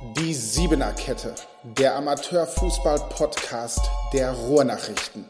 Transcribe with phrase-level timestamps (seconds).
[0.00, 1.34] Die Siebener Kette,
[1.76, 3.80] der Amateurfußball-Podcast
[4.12, 5.24] der Ruhrnachrichten.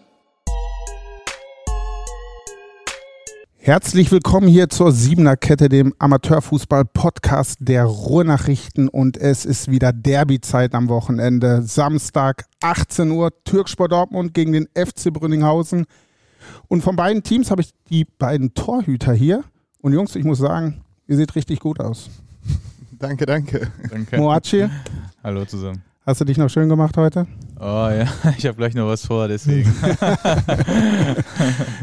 [3.57, 8.91] Herzlich willkommen hier zur Siebener Kette, dem Amateurfußball-Podcast der Ruhrnachrichten.
[8.91, 11.63] Und es ist wieder Derby-Zeit am Wochenende.
[11.63, 15.87] Samstag, 18 Uhr, Türkspor Dortmund gegen den FC Brünninghausen.
[16.69, 19.45] Und von beiden Teams habe ich die beiden Torhüter hier.
[19.81, 22.11] Und Jungs, ich muss sagen, ihr seht richtig gut aus.
[22.99, 23.69] Danke, danke.
[23.91, 24.17] danke.
[24.17, 24.69] Moachi.
[25.23, 25.83] Hallo zusammen.
[26.05, 27.29] Hast du dich noch schön gemacht heute?
[27.61, 28.07] Oh ja,
[28.37, 29.71] ich habe gleich noch was vor, deswegen.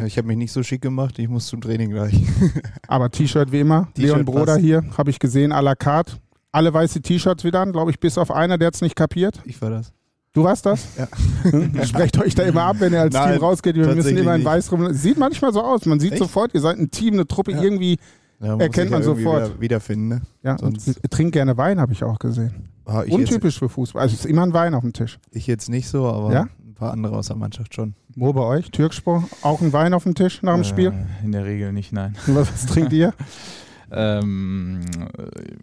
[0.05, 2.19] ich habe mich nicht so schick gemacht, ich muss zum Training gleich.
[2.87, 3.87] Aber T-Shirt wie immer.
[3.95, 6.17] Leon Broder hier, habe ich gesehen, à la carte.
[6.51, 9.41] Alle weiße T-Shirts wieder an, glaube ich, bis auf einer, der es nicht kapiert.
[9.45, 9.93] Ich war das.
[10.33, 10.85] Du warst das?
[10.97, 11.07] Ja.
[11.43, 11.81] Hm?
[11.85, 13.75] Sprecht euch da immer ab, wenn ihr als Nein, Team rausgeht.
[13.75, 14.91] Wir müssen immer in weiß rum.
[14.91, 15.85] Sieht manchmal so aus.
[15.85, 16.19] Man sieht Echt?
[16.19, 17.61] sofort, ihr seid ein Team, eine Truppe, ja.
[17.61, 17.99] irgendwie
[18.39, 19.49] ja, erkennt man sofort.
[19.49, 20.21] Wieder, wiederfinden, ne?
[20.43, 22.69] Ja, Sonst und trinkt gerne Wein, habe ich auch gesehen.
[22.85, 24.01] Ah, ich Untypisch für Fußball.
[24.01, 25.19] Also es ist immer ein Wein auf dem Tisch.
[25.31, 26.47] Ich jetzt nicht so, aber ja?
[26.63, 27.95] ein paar andere aus der Mannschaft schon.
[28.15, 28.69] Wo bei euch?
[28.69, 29.27] Türkspor?
[29.41, 30.93] Auch ein Wein auf dem Tisch nach dem äh, Spiel?
[31.23, 32.15] In der Regel nicht, nein.
[32.27, 33.13] Was, was trinkt ihr?
[33.91, 34.81] ähm,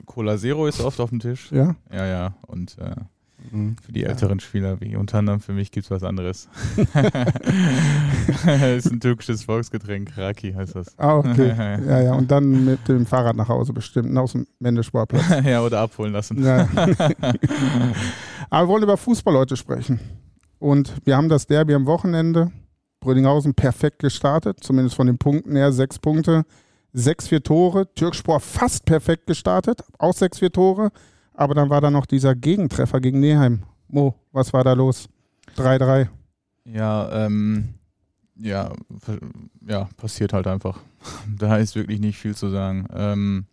[0.07, 1.51] Cola Zero ist oft auf dem Tisch.
[1.53, 1.77] Ja?
[1.93, 2.35] Ja, ja.
[2.47, 2.95] Und äh,
[3.53, 3.77] Mhm.
[3.85, 4.45] Für die älteren ja.
[4.45, 6.49] Spieler, wie unter anderem für mich, gibt es was anderes.
[8.77, 10.99] ist ein türkisches Volksgetränk, Raki heißt das.
[10.99, 11.49] Ah, okay.
[11.87, 15.45] ja, ja, und dann mit dem Fahrrad nach Hause bestimmt, aus dem Mendesportplatz.
[15.45, 16.43] ja, oder abholen lassen.
[16.43, 16.69] Ja.
[18.51, 20.01] Aber wir wollen über Fußball heute sprechen.
[20.59, 22.51] Und wir haben das Derby am Wochenende.
[23.01, 25.73] Brödinghausen perfekt gestartet, zumindest von den Punkten her.
[25.73, 26.45] Sechs Punkte,
[26.93, 27.93] sechs, vier Tore.
[27.95, 30.91] Türkspor fast perfekt gestartet, auch sechs, vier Tore.
[31.35, 33.63] Aber dann war da noch dieser Gegentreffer gegen Neheim.
[33.89, 35.09] Mo, was war da los?
[35.57, 36.09] 3-3.
[36.65, 37.75] Ja, ähm,
[38.37, 38.73] ja,
[39.67, 40.81] ja, passiert halt einfach.
[41.39, 42.87] da ist wirklich nicht viel zu sagen.
[42.93, 43.47] Ähm,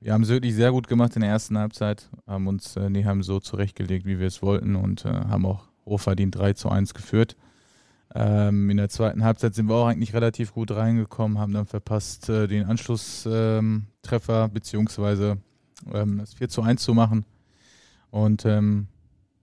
[0.00, 3.22] wir haben es wirklich sehr gut gemacht in der ersten Halbzeit, haben uns äh, Neheim
[3.22, 7.36] so zurechtgelegt, wie wir es wollten und äh, haben auch hochverdient 3 zu 1 geführt.
[8.14, 12.28] Ähm, in der zweiten Halbzeit sind wir auch eigentlich relativ gut reingekommen, haben dann verpasst,
[12.28, 15.38] äh, den Anschlusstreffer ähm, beziehungsweise
[15.92, 17.24] ähm, das 4 zu 1 zu machen.
[18.10, 18.88] Und ähm,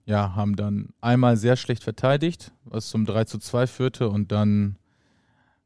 [0.05, 4.77] ja, haben dann einmal sehr schlecht verteidigt, was zum 3 zu 2 führte und dann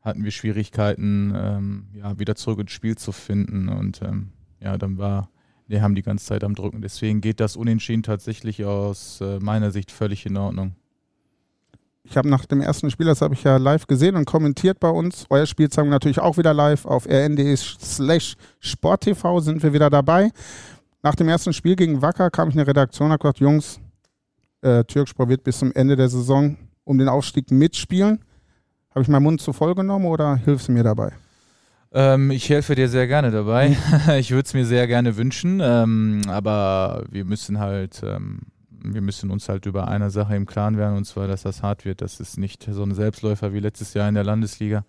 [0.02, 3.68] hatten wir Schwierigkeiten, ähm, ja, wieder zurück ins Spiel zu finden.
[3.68, 5.30] Und ähm, ja, dann war,
[5.68, 6.82] wir haben die ganze Zeit am Drücken.
[6.82, 10.76] Deswegen geht das Unentschieden tatsächlich aus äh, meiner Sicht völlig in Ordnung.
[12.10, 14.90] Ich habe nach dem ersten Spiel, das habe ich ja live gesehen und kommentiert bei
[14.90, 15.26] uns.
[15.30, 19.90] Euer Spiel zeigen wir natürlich auch wieder live auf rn.de slash sporttv sind wir wieder
[19.90, 20.32] dabei.
[21.04, 23.80] Nach dem ersten Spiel gegen Wacker kam ich in die Redaktion und habe gesagt, Jungs,
[24.62, 28.20] äh, Türkspor wird bis zum Ende der Saison um den Aufstieg mitspielen.
[28.92, 31.12] Habe ich meinen Mund zu voll genommen oder hilfst du mir dabei?
[31.92, 33.76] Ähm, ich helfe dir sehr gerne dabei.
[34.18, 38.40] ich würde es mir sehr gerne wünschen, ähm, aber wir müssen halt ähm,
[38.84, 41.86] wir müssen uns halt über eine Sache im Klaren werden, und zwar, dass das hart
[41.86, 42.02] wird.
[42.02, 44.86] Das ist nicht so ein Selbstläufer wie letztes Jahr in der Landesliga.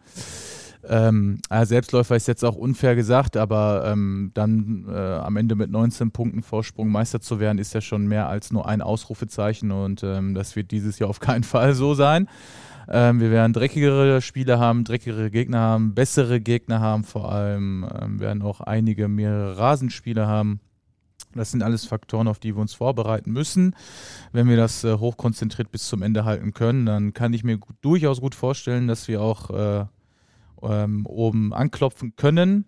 [0.88, 6.12] Ähm, Selbstläufer ist jetzt auch unfair gesagt, aber ähm, dann äh, am Ende mit 19
[6.12, 10.34] Punkten Vorsprung Meister zu werden, ist ja schon mehr als nur ein Ausrufezeichen und ähm,
[10.34, 12.28] das wird dieses Jahr auf keinen Fall so sein.
[12.91, 18.19] Ähm, wir werden dreckigere Spiele haben, dreckigere Gegner haben, bessere Gegner haben vor allem, ähm,
[18.19, 20.60] werden auch einige mehrere Rasenspiele haben.
[21.38, 23.75] Das sind alles Faktoren, auf die wir uns vorbereiten müssen.
[24.32, 27.76] Wenn wir das äh, hochkonzentriert bis zum Ende halten können, dann kann ich mir gut,
[27.81, 29.84] durchaus gut vorstellen, dass wir auch äh,
[30.62, 32.66] ähm, oben anklopfen können.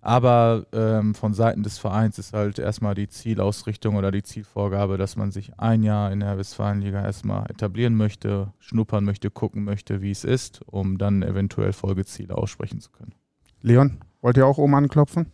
[0.00, 5.16] Aber ähm, von Seiten des Vereins ist halt erstmal die Zielausrichtung oder die Zielvorgabe, dass
[5.16, 10.12] man sich ein Jahr in der Westfalenliga erstmal etablieren möchte, schnuppern möchte, gucken möchte, wie
[10.12, 13.12] es ist, um dann eventuell Folgeziele aussprechen zu können.
[13.60, 15.32] Leon, wollt ihr auch oben anklopfen?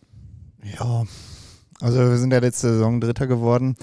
[0.63, 1.03] Ja,
[1.81, 3.75] also wir sind ja letzte Saison Dritter geworden.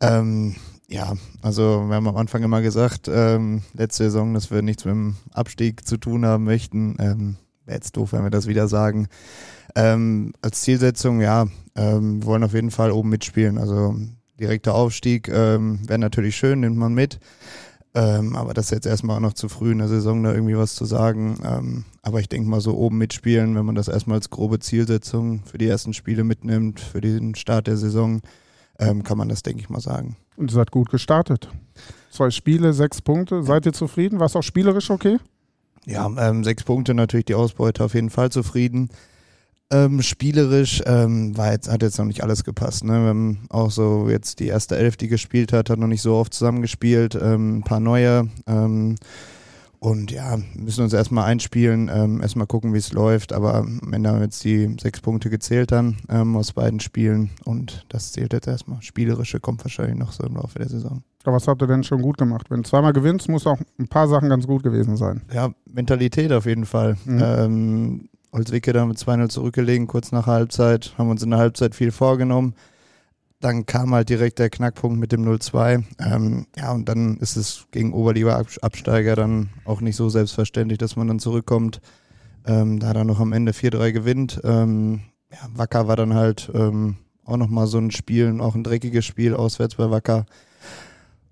[0.00, 0.56] Ähm,
[0.88, 4.92] ja, also wir haben am Anfang immer gesagt, ähm, letzte Saison, dass wir nichts mit
[4.92, 6.96] dem Abstieg zu tun haben möchten.
[7.00, 9.08] Ähm, Wäre jetzt doof, wenn wir das wieder sagen.
[9.74, 13.58] Ähm, als Zielsetzung, ja, ähm, wir wollen auf jeden Fall oben mitspielen.
[13.58, 13.96] Also
[14.38, 17.18] direkter Aufstieg ähm, wäre natürlich schön, nimmt man mit.
[17.96, 20.56] Ähm, aber das ist jetzt erstmal auch noch zu früh in der Saison, da irgendwie
[20.56, 21.38] was zu sagen.
[21.42, 25.42] Ähm, aber ich denke mal, so oben mitspielen, wenn man das erstmal als grobe Zielsetzung
[25.46, 28.20] für die ersten Spiele mitnimmt, für den Start der Saison,
[28.78, 30.16] ähm, kann man das, denke ich mal, sagen.
[30.36, 31.48] Und ihr seid gut gestartet.
[32.10, 33.42] Zwei Spiele, sechs Punkte.
[33.42, 34.20] Seid ihr zufrieden?
[34.20, 35.16] War es auch spielerisch okay?
[35.86, 38.90] Ja, ähm, sechs Punkte natürlich die Ausbeute auf jeden Fall zufrieden.
[39.72, 42.84] Ähm, spielerisch ähm, war jetzt, hat jetzt noch nicht alles gepasst.
[42.84, 42.92] Ne?
[42.92, 46.14] Wir haben auch so jetzt die erste Elf, die gespielt hat, hat noch nicht so
[46.14, 47.16] oft zusammengespielt.
[47.20, 48.28] Ähm, ein paar neue.
[48.46, 48.96] Ähm,
[49.78, 53.32] Und ja, müssen uns erstmal einspielen, ähm, erstmal gucken, wie es läuft.
[53.32, 57.30] Aber am Ende haben wir jetzt die sechs Punkte gezählt dann ähm, aus beiden Spielen.
[57.44, 58.80] Und das zählt jetzt erstmal.
[58.82, 61.02] Spielerische kommt wahrscheinlich noch so im Laufe der Saison.
[61.24, 62.50] Aber was habt ihr denn schon gut gemacht?
[62.50, 65.22] Wenn du zweimal gewinnst, muss auch ein paar Sachen ganz gut gewesen sein.
[65.32, 66.96] Ja, Mentalität auf jeden Fall.
[67.04, 68.08] Mhm.
[68.36, 70.94] Holzwicke da mit 2-0 zurückgelegen, kurz nach Halbzeit.
[70.98, 72.54] Haben uns in der Halbzeit viel vorgenommen
[73.40, 75.84] dann kam halt direkt der Knackpunkt mit dem 0-2.
[76.00, 81.08] Ähm, ja, und dann ist es gegen Oberliga-Absteiger dann auch nicht so selbstverständlich, dass man
[81.08, 81.80] dann zurückkommt.
[82.46, 84.40] Ähm, da dann noch am Ende 4-3 gewinnt.
[84.44, 89.04] Ähm, ja, Wacker war dann halt ähm, auch nochmal so ein Spiel, auch ein dreckiges
[89.04, 90.26] Spiel auswärts bei Wacker.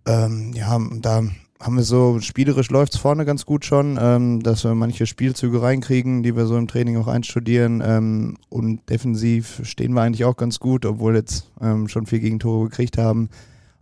[0.06, 1.22] Ähm, ja, da
[1.64, 5.62] haben wir so, spielerisch läuft es vorne ganz gut schon, ähm, dass wir manche Spielzüge
[5.62, 7.82] reinkriegen, die wir so im Training auch einstudieren.
[7.82, 12.68] Ähm, und defensiv stehen wir eigentlich auch ganz gut, obwohl jetzt ähm, schon vier Gegentore
[12.68, 13.30] gekriegt haben.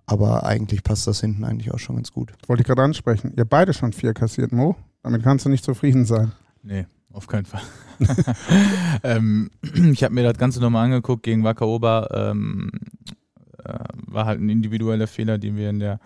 [0.07, 2.33] Aber eigentlich passt das hinten eigentlich auch schon ganz gut.
[2.47, 3.33] Wollte ich gerade ansprechen.
[3.37, 4.77] Ihr beide schon vier kassiert, Mo.
[5.03, 6.31] Damit kannst du nicht zufrieden sein.
[6.63, 7.63] Nee, auf keinen Fall.
[9.03, 9.51] ähm,
[9.93, 12.11] ich habe mir das Ganze nochmal angeguckt gegen Wacker Ober.
[12.13, 12.71] Ähm,
[13.65, 13.75] äh,
[14.07, 15.99] war halt ein individueller Fehler, den wir in der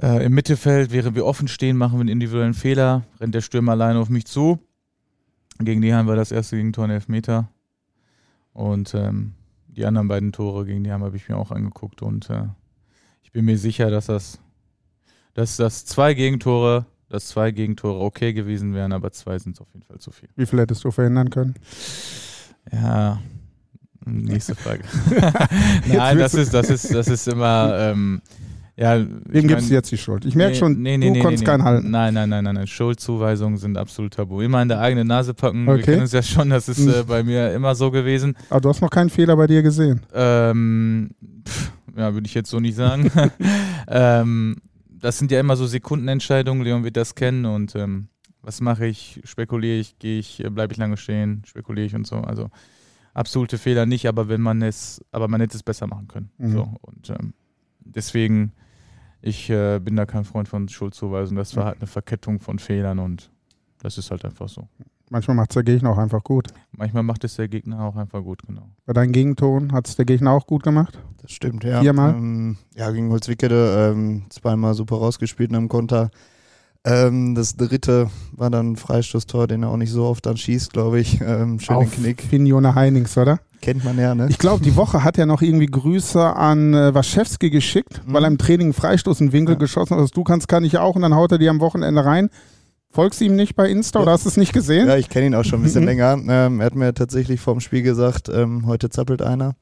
[0.00, 3.72] äh, Im Mittelfeld, während wir offen stehen, machen wir einen individuellen Fehler, rennt der Stürmer
[3.72, 4.58] alleine auf mich zu.
[5.58, 7.48] Gegen die haben wir das erste Gegentor in Elfmeter.
[8.52, 9.32] Und ähm,
[9.68, 12.02] die anderen beiden Tore gegen die haben habe ich mir auch angeguckt.
[12.02, 12.44] Und äh,
[13.22, 14.38] ich bin mir sicher, dass das,
[15.32, 19.86] dass das zwei Gegentore, dass zwei Gegentore okay gewesen wären, aber zwei sind auf jeden
[19.86, 20.28] Fall zu viel.
[20.36, 21.54] Wie viel hättest du verhindern können?
[22.70, 23.18] Ja,
[24.04, 24.84] nächste Frage.
[25.88, 27.78] Nein, das ist, das ist, das ist immer.
[27.78, 28.20] Ähm,
[28.78, 30.26] ja, Wem gibst du jetzt die Schuld?
[30.26, 31.90] Ich merke nee, schon, nee, nee, du konntest keinen halten.
[31.90, 32.66] Nein, nein, nein, nein, nein.
[32.66, 34.42] Schuldzuweisungen sind absolut tabu.
[34.42, 35.66] Immer in der eigenen Nase packen.
[35.66, 35.78] Okay.
[35.78, 38.36] Wir kennen es ja schon, das ist äh, bei mir immer so gewesen.
[38.50, 40.02] Aber du hast noch keinen Fehler bei dir gesehen.
[40.12, 41.10] Ähm,
[41.48, 43.10] pff, ja, würde ich jetzt so nicht sagen.
[43.88, 44.56] ähm,
[44.90, 46.62] das sind ja immer so Sekundenentscheidungen.
[46.62, 48.08] Leon wird das kennen und ähm,
[48.42, 49.22] was mache ich?
[49.24, 49.98] Spekuliere ich?
[49.98, 50.44] Gehe ich?
[50.44, 51.42] Äh, Bleibe ich lange stehen?
[51.46, 52.16] Spekuliere ich und so.
[52.16, 52.50] Also
[53.14, 56.30] absolute Fehler nicht, aber wenn man es, aber man hätte es besser machen können.
[56.36, 56.52] Mhm.
[56.52, 57.32] So und ähm,
[57.80, 58.52] deswegen
[59.22, 61.36] ich äh, bin da kein Freund von Schuldzuweisung.
[61.36, 63.30] Das war halt eine Verkettung von Fehlern und
[63.80, 64.68] das ist halt einfach so.
[65.08, 66.48] Manchmal macht es der Gegner auch einfach gut.
[66.72, 68.68] Manchmal macht es der Gegner auch einfach gut, genau.
[68.86, 70.98] Bei deinen Gegentoren hat es der Gegner auch gut gemacht?
[71.22, 71.80] Das stimmt, ja.
[71.80, 72.14] Viermal?
[72.14, 76.10] Ähm, ja, gegen Holzwickede ähm, zweimal super rausgespielt in einem Konter.
[76.86, 80.72] Ähm, das dritte war dann ein Freistoßtor, den er auch nicht so oft dann schießt,
[80.72, 81.20] glaube ich.
[81.20, 82.22] Ähm, schönen Auf Knick.
[82.22, 83.40] Finjone Heinings, oder?
[83.60, 84.28] Kennt man ja, ne?
[84.30, 88.12] Ich glaube, die Woche hat er noch irgendwie Grüße an äh, Waschewski geschickt, mhm.
[88.12, 89.58] weil er im Training einen Freistoß in Winkel ja.
[89.58, 90.00] geschossen hat.
[90.00, 90.94] Also du kannst, kann ich auch.
[90.94, 92.30] Und dann haut er die am Wochenende rein.
[92.88, 94.04] Folgst du ihm nicht bei Insta ja.
[94.04, 94.86] oder hast du es nicht gesehen?
[94.86, 95.88] Ja, ich kenne ihn auch schon ein bisschen mhm.
[95.88, 96.12] länger.
[96.28, 99.56] Ähm, er hat mir tatsächlich vorm Spiel gesagt, ähm, heute zappelt einer.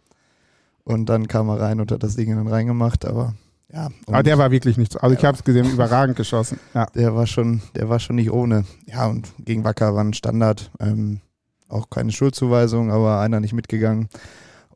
[0.84, 3.34] Und dann kam er rein und hat das Ding dann reingemacht, aber
[3.74, 3.88] ja.
[4.06, 5.00] Aber der war wirklich nicht so.
[5.00, 6.60] Also ich habe es gesehen, überragend geschossen.
[6.74, 6.86] Ja.
[6.94, 8.64] Der war schon, der war schon nicht ohne.
[8.86, 10.70] Ja, und gegen Wacker war ein Standard.
[10.80, 11.20] Ähm,
[11.68, 14.08] auch keine Schuldzuweisung, aber einer nicht mitgegangen.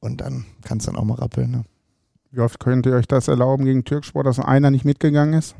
[0.00, 1.50] Und dann kann es dann auch mal rappeln.
[1.50, 1.65] Ne?
[2.31, 5.55] Wie oft könnt ihr euch das erlauben gegen Türksport, dass einer nicht mitgegangen ist?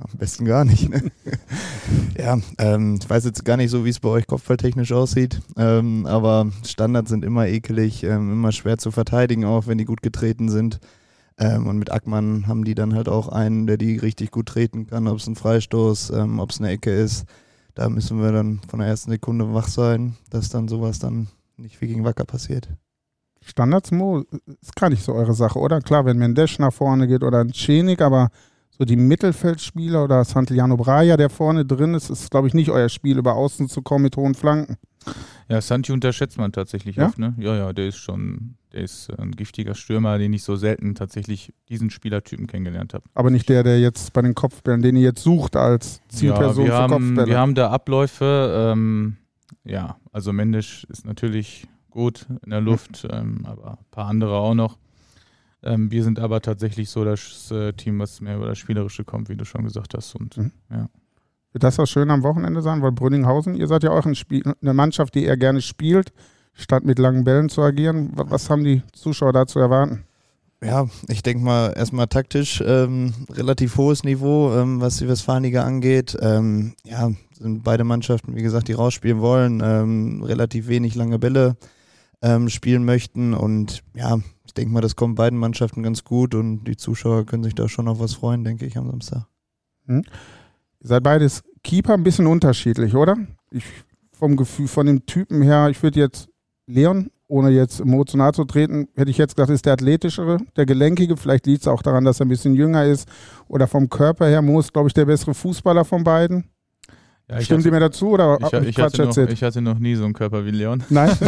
[0.00, 0.88] Am besten gar nicht.
[0.88, 1.12] Ne?
[2.18, 6.06] ja, ähm, ich weiß jetzt gar nicht so, wie es bei euch kopfballtechnisch aussieht, ähm,
[6.06, 10.48] aber Standards sind immer ekelig, ähm, immer schwer zu verteidigen, auch wenn die gut getreten
[10.48, 10.80] sind.
[11.38, 14.86] Ähm, und mit Ackmann haben die dann halt auch einen, der die richtig gut treten
[14.86, 17.26] kann, ob es ein Freistoß, ähm, ob es eine Ecke ist.
[17.74, 21.80] Da müssen wir dann von der ersten Sekunde wach sein, dass dann sowas dann nicht
[21.80, 22.68] wie gegen Wacker passiert.
[23.40, 24.24] Standards, Mo,
[24.60, 25.80] ist gar nicht so eure Sache, oder?
[25.80, 28.30] Klar, wenn Mendesch nach vorne geht oder ein Schenik, aber
[28.70, 32.88] so die Mittelfeldspieler oder Santillano Braja, der vorne drin ist, ist, glaube ich, nicht euer
[32.88, 34.76] Spiel, über außen zu kommen mit hohen Flanken.
[35.48, 37.06] Ja, Santi unterschätzt man tatsächlich ja?
[37.06, 37.34] oft, ne?
[37.38, 41.52] Ja, ja, der ist schon, der ist ein giftiger Stürmer, den ich so selten tatsächlich
[41.68, 43.04] diesen Spielertypen kennengelernt habe.
[43.14, 46.72] Aber nicht der, der jetzt bei den Kopfbällen, den ihr jetzt sucht als Zielperson ja,
[46.72, 47.26] für haben, Kopfbälle.
[47.26, 49.16] Wir haben da Abläufe, ähm,
[49.64, 54.54] ja, also Mendes ist natürlich gut in der Luft, ähm, aber ein paar andere auch
[54.54, 54.78] noch.
[55.62, 59.28] Ähm, wir sind aber tatsächlich so das äh, Team, was mehr über das Spielerische kommt,
[59.28, 60.14] wie du schon gesagt hast.
[60.14, 60.52] Und mhm.
[60.70, 60.88] ja.
[61.52, 62.80] Wird das was schön am Wochenende sein?
[62.80, 66.12] Weil Brünninghausen, ihr seid ja auch ein Spiel, eine Mannschaft, die eher gerne spielt,
[66.54, 68.10] statt mit langen Bällen zu agieren.
[68.14, 70.04] Was haben die Zuschauer da zu erwarten?
[70.62, 76.16] Ja, ich denke mal erstmal taktisch ähm, relativ hohes Niveau, ähm, was die Westfalenliga angeht.
[76.20, 81.56] Ähm, ja, sind beide Mannschaften, wie gesagt, die rausspielen wollen, ähm, relativ wenig lange Bälle
[82.22, 86.64] ähm, spielen möchten und ja, ich denke mal, das kommt beiden Mannschaften ganz gut und
[86.64, 89.26] die Zuschauer können sich da schon auf was freuen, denke ich, am Samstag.
[89.86, 90.04] Hm.
[90.80, 93.16] Ihr seid beides Keeper ein bisschen unterschiedlich, oder?
[93.50, 93.64] Ich,
[94.12, 96.28] vom Gefühl, von dem Typen her, ich würde jetzt
[96.72, 101.16] Leon, ohne jetzt emotional zu treten, hätte ich jetzt gesagt, ist der athletischere, der gelenkige.
[101.16, 103.08] Vielleicht liegt es auch daran, dass er ein bisschen jünger ist.
[103.48, 106.44] Oder vom Körper her, Mo ist, glaube ich, der bessere Fußballer von beiden.
[107.30, 109.78] Ja, ich Stimmt hatte- ihr mir dazu oder Ich, ich, hatte noch, ich hatte noch
[109.78, 110.82] nie so einen Körper wie Leon.
[110.90, 111.16] Nein?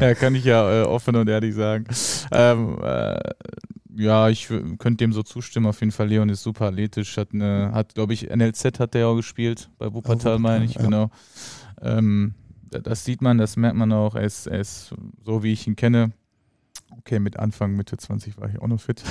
[0.00, 1.84] ja, kann ich ja äh, offen und ehrlich sagen.
[2.32, 3.18] Ähm, äh,
[3.96, 5.66] ja, ich könnte dem so zustimmen.
[5.66, 7.16] Auf jeden Fall, Leon ist super athletisch.
[7.16, 9.70] Hat, eine, hat glaube ich, NLZ hat der ja auch gespielt.
[9.78, 10.82] Bei Wuppertal, meine ich, ja.
[10.82, 11.10] genau.
[11.80, 12.34] Ähm,
[12.82, 14.14] das sieht man, das merkt man auch.
[14.14, 16.12] Er ist, er ist so, wie ich ihn kenne.
[16.96, 19.02] Okay, mit Anfang, Mitte 20 war ich auch noch fit.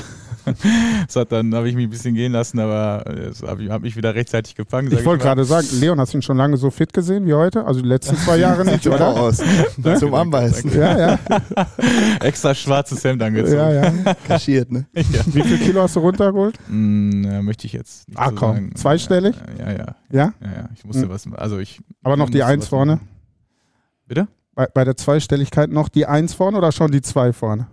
[1.06, 3.82] das hat dann, habe ich mich ein bisschen gehen lassen, aber es habe ich hab
[3.82, 4.90] mich wieder rechtzeitig gefangen.
[4.92, 7.66] Ich wollte gerade sagen, Leon, hast du ihn schon lange so fit gesehen wie heute?
[7.66, 9.22] Also die letzten zwei Jahre nicht, Sieht super oder?
[9.22, 9.44] aus.
[10.00, 10.74] Zum Anbeißen.
[10.74, 11.20] Ja, ja,
[12.22, 13.58] Extra schwarzes Hemd angezogen.
[13.58, 14.14] ja, ja.
[14.28, 14.86] Kaschiert, ne?
[14.96, 15.04] ja.
[15.26, 16.58] Wie viel Kilo hast du runtergeholt?
[16.70, 18.54] Mm, ja, möchte ich jetzt nicht Ah, so komm.
[18.54, 18.76] sagen.
[18.76, 19.36] Zweistellig?
[19.60, 19.96] Ja, ja, ja.
[20.10, 20.34] Ja?
[20.42, 20.70] ja.
[20.74, 21.10] Ich musste Hm.
[21.10, 21.82] was, also ich.
[22.02, 22.94] Aber noch die Eins vorne?
[22.96, 23.10] machen.
[24.14, 24.28] Bitte?
[24.54, 27.68] Bei, bei der Zweistelligkeit noch die Eins vorne oder schon die Zwei vorne?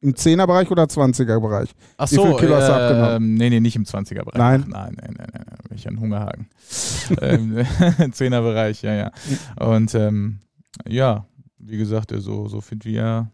[0.00, 1.70] Im Zehnerbereich oder 20er-Bereich?
[1.96, 3.16] Ach Wie viel Kilo hast du abgenommen?
[3.16, 4.38] ähm, Nee, nee, nicht im 20er-Bereich.
[4.38, 4.64] Nein?
[4.68, 5.58] Nein, nein, nein, nein, nein.
[5.68, 6.48] Bin ich ein Hungerhaken.
[7.20, 9.10] ähm, 10er-Bereich, ja, ja.
[9.58, 10.40] Und ähm,
[10.88, 11.26] ja,
[11.58, 13.30] wie gesagt, äh, so, so fit wie er,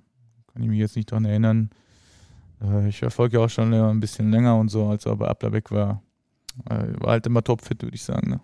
[0.52, 1.70] kann ich mich jetzt nicht dran erinnern.
[2.62, 5.28] Äh, ich verfolge ja auch schon äh, ein bisschen länger und so, als er bei
[5.28, 6.02] Abler weg war.
[6.68, 8.30] Äh, war halt immer topfit, würde ich sagen.
[8.30, 8.40] Ne?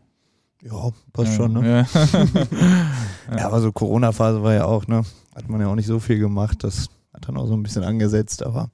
[0.62, 1.86] Ja, passt ja, schon, ne?
[3.30, 3.36] Ja.
[3.38, 5.02] Ja, aber so Corona-Phase war ja auch, ne?
[5.34, 6.62] Hat man ja auch nicht so viel gemacht.
[6.64, 8.70] Das hat dann auch so ein bisschen angesetzt, aber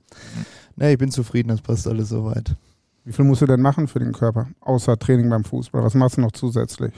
[0.77, 2.55] ne, ich bin zufrieden, das passt alles soweit.
[3.05, 4.49] Wie viel musst du denn machen für den Körper?
[4.61, 5.83] Außer Training beim Fußball.
[5.83, 6.93] Was machst du noch zusätzlich?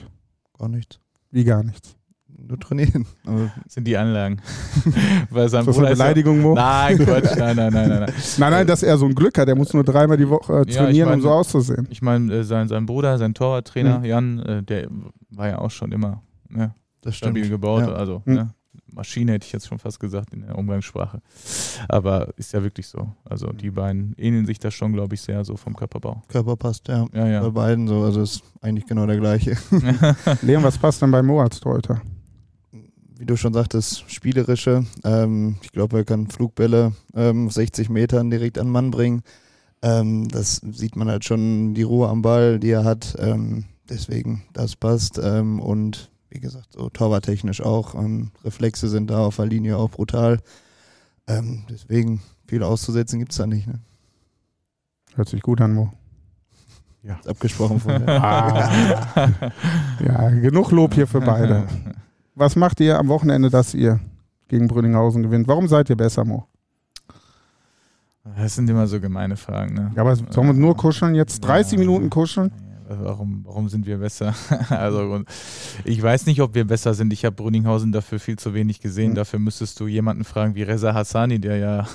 [0.59, 0.99] Gar nichts.
[1.31, 1.95] Wie gar nichts.
[2.37, 3.05] Nur trainieren.
[3.25, 4.41] Aber sind die Anlagen.
[5.29, 6.53] Weil sein Ist das eine Beleidigung, Mo?
[6.53, 7.99] Nein, Quatsch, nein, nein, nein, nein.
[8.01, 8.13] nein.
[8.37, 9.47] Nein, nein, dass er so ein Glück hat.
[9.47, 11.87] Er muss nur dreimal die Woche äh, Ja, ich trainieren, um so auszusehen.
[11.89, 14.05] Ich meine, äh, sein, sein Bruder, sein Torwarttrainer, Mhm.
[14.05, 14.87] Jan, äh, der
[15.31, 17.37] war ja auch schon immer ne, das stimmt.
[17.37, 17.87] stabil gebaut.
[17.87, 17.93] Ja.
[17.93, 18.33] Also Mhm.
[18.33, 18.49] ne,
[18.91, 21.21] Maschine hätte ich jetzt schon fast gesagt in der Umgangssprache.
[21.89, 23.09] Aber ist ja wirklich so.
[23.25, 26.21] Also die beiden ähneln sich da schon, glaube ich, sehr so vom Körperbau.
[26.29, 26.99] Körper passt, ja.
[26.99, 27.49] Ja, Bei ja.
[27.49, 29.57] beiden so, also ist eigentlich genau der gleiche.
[30.41, 32.01] Leon, was passt denn bei Mo als Torhüter?
[33.17, 34.85] Wie du schon sagtest, spielerische.
[35.03, 39.21] Ähm, ich glaube, er kann Flugbälle ähm, auf 60 Metern direkt an den Mann bringen.
[39.81, 43.15] Ähm, das sieht man halt schon, die Ruhe am Ball, die er hat.
[43.19, 45.17] Ähm, deswegen, das passt.
[45.23, 47.95] Ähm, und wie gesagt, so torwarttechnisch auch.
[47.95, 50.39] Ähm, Reflexe sind da auf der Linie auch brutal.
[51.27, 53.67] Ähm, deswegen, viel auszusetzen gibt es da nicht.
[53.67, 53.79] Ne?
[55.15, 55.93] Hört sich gut an, Mo.
[57.03, 58.07] Ist abgesprochen vorher.
[58.07, 59.29] Ah.
[60.03, 61.67] ja, genug Lob hier für beide.
[62.35, 63.99] Was macht ihr am Wochenende, dass ihr
[64.49, 65.47] gegen Brünninghausen gewinnt?
[65.47, 66.45] Warum seid ihr besser, Mo?
[68.37, 69.73] Das sind immer so gemeine Fragen.
[69.73, 69.91] Ne?
[69.95, 71.15] Ja, aber sollen wir nur kuscheln?
[71.15, 71.79] Jetzt 30 Ja.
[71.79, 72.51] Minuten kuscheln?
[72.87, 74.35] Warum, warum sind wir besser?
[74.69, 75.23] also
[75.85, 77.13] ich weiß nicht, ob wir besser sind.
[77.13, 79.11] Ich habe Bruninghausen dafür viel zu wenig gesehen.
[79.11, 79.15] Mhm.
[79.15, 81.87] Dafür müsstest du jemanden fragen wie Reza Hassani, der ja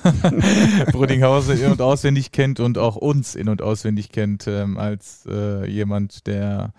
[0.93, 5.69] Bruninghausen in- und auswendig kennt und auch uns in- und auswendig kennt, ähm, als äh,
[5.71, 6.73] jemand, der,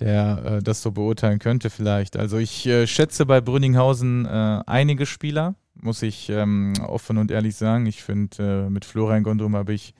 [0.00, 2.16] der äh, das so beurteilen könnte vielleicht.
[2.16, 7.56] Also ich äh, schätze bei Brünninghausen äh, einige Spieler, muss ich ähm, offen und ehrlich
[7.56, 7.86] sagen.
[7.86, 9.94] Ich finde, äh, mit Florian Gondrum habe ich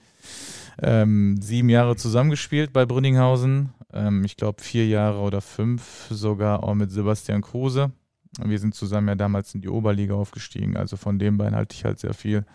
[0.81, 3.73] ähm, sieben Jahre zusammengespielt bei Brünninghausen.
[3.93, 7.91] Ähm, ich glaube vier Jahre oder fünf sogar auch mit Sebastian Kruse.
[8.43, 10.77] Wir sind zusammen ja damals in die Oberliga aufgestiegen.
[10.77, 12.45] Also von den beiden halte ich halt sehr viel.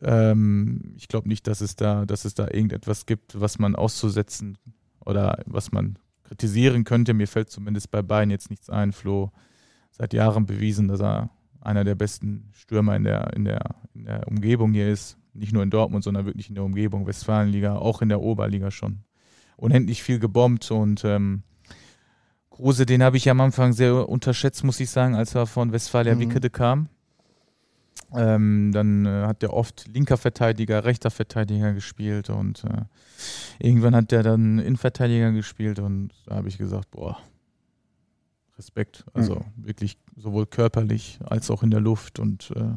[0.00, 4.56] Ähm, ich glaube nicht, dass es da, dass es da irgendetwas gibt, was man auszusetzen
[5.04, 7.14] oder was man kritisieren könnte.
[7.14, 8.92] Mir fällt zumindest bei beiden jetzt nichts ein.
[8.92, 9.30] Flo
[9.90, 11.30] seit Jahren bewiesen, dass er
[11.60, 15.16] einer der besten Stürmer in der, in der, in der Umgebung hier ist.
[15.32, 19.00] Nicht nur in Dortmund, sondern wirklich in der Umgebung, Westfalenliga, auch in der Oberliga schon.
[19.56, 21.42] Unendlich viel gebombt und ähm,
[22.50, 26.14] Kruse, den habe ich am Anfang sehr unterschätzt, muss ich sagen, als er von Westfalia
[26.14, 26.20] Mhm.
[26.20, 26.88] Wickede kam.
[28.14, 32.82] Ähm, dann äh, hat er oft linker Verteidiger, rechter Verteidiger gespielt und äh,
[33.58, 37.18] irgendwann hat er dann Innenverteidiger gespielt und da habe ich gesagt, boah,
[38.58, 39.04] Respekt.
[39.12, 42.76] Also wirklich sowohl körperlich als auch in der Luft und äh,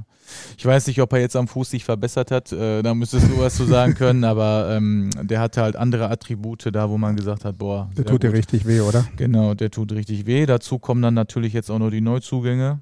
[0.57, 3.39] ich weiß nicht, ob er jetzt am Fuß sich verbessert hat, äh, da müsstest du
[3.39, 7.45] was zu sagen können, aber ähm, der hatte halt andere Attribute da, wo man gesagt
[7.45, 8.37] hat, boah, Der tut dir gut.
[8.37, 9.07] richtig weh, oder?
[9.15, 10.45] Genau, der tut richtig weh.
[10.45, 12.79] Dazu kommen dann natürlich jetzt auch noch die Neuzugänge.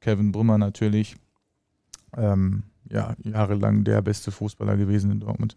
[0.00, 1.16] Kevin Brümmer natürlich.
[2.16, 5.56] Ähm, ja, jahrelang der beste Fußballer gewesen in Dortmund.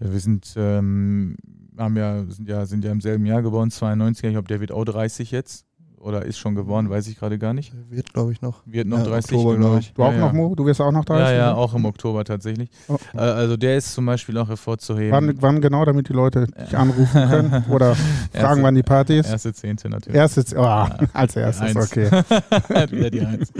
[0.00, 1.36] Ja, wir sind, ähm,
[1.76, 4.24] haben ja, sind ja, sind ja im selben Jahr geboren, 92.
[4.24, 5.67] Ich glaube, der wird auch 30 jetzt.
[6.00, 7.72] Oder ist schon geworden, weiß ich gerade gar nicht.
[7.90, 8.62] Wird, glaube ich, noch.
[8.66, 9.68] Wird noch Ja, 30, Oktober, genau.
[9.68, 9.92] glaub ich.
[9.94, 10.32] Du auch ja, noch, ja.
[10.32, 10.54] Mo?
[10.54, 11.26] Du wirst auch noch 30?
[11.26, 11.58] Ja, ja, oder?
[11.58, 12.70] auch im Oktober tatsächlich.
[12.88, 12.96] Oh.
[13.14, 15.10] Äh, Also der ist zum Beispiel auch hervorzuheben.
[15.12, 16.78] Wann, wann genau, damit die Leute dich Ja.
[16.80, 17.64] anrufen können?
[17.70, 19.30] Oder fragen, Erste- wann die Party ist?
[19.30, 20.16] Erste Zehnte natürlich.
[20.16, 20.62] Erstes, oh,
[21.12, 22.08] als erstes, okay.
[22.90, 23.52] Wieder die Eins.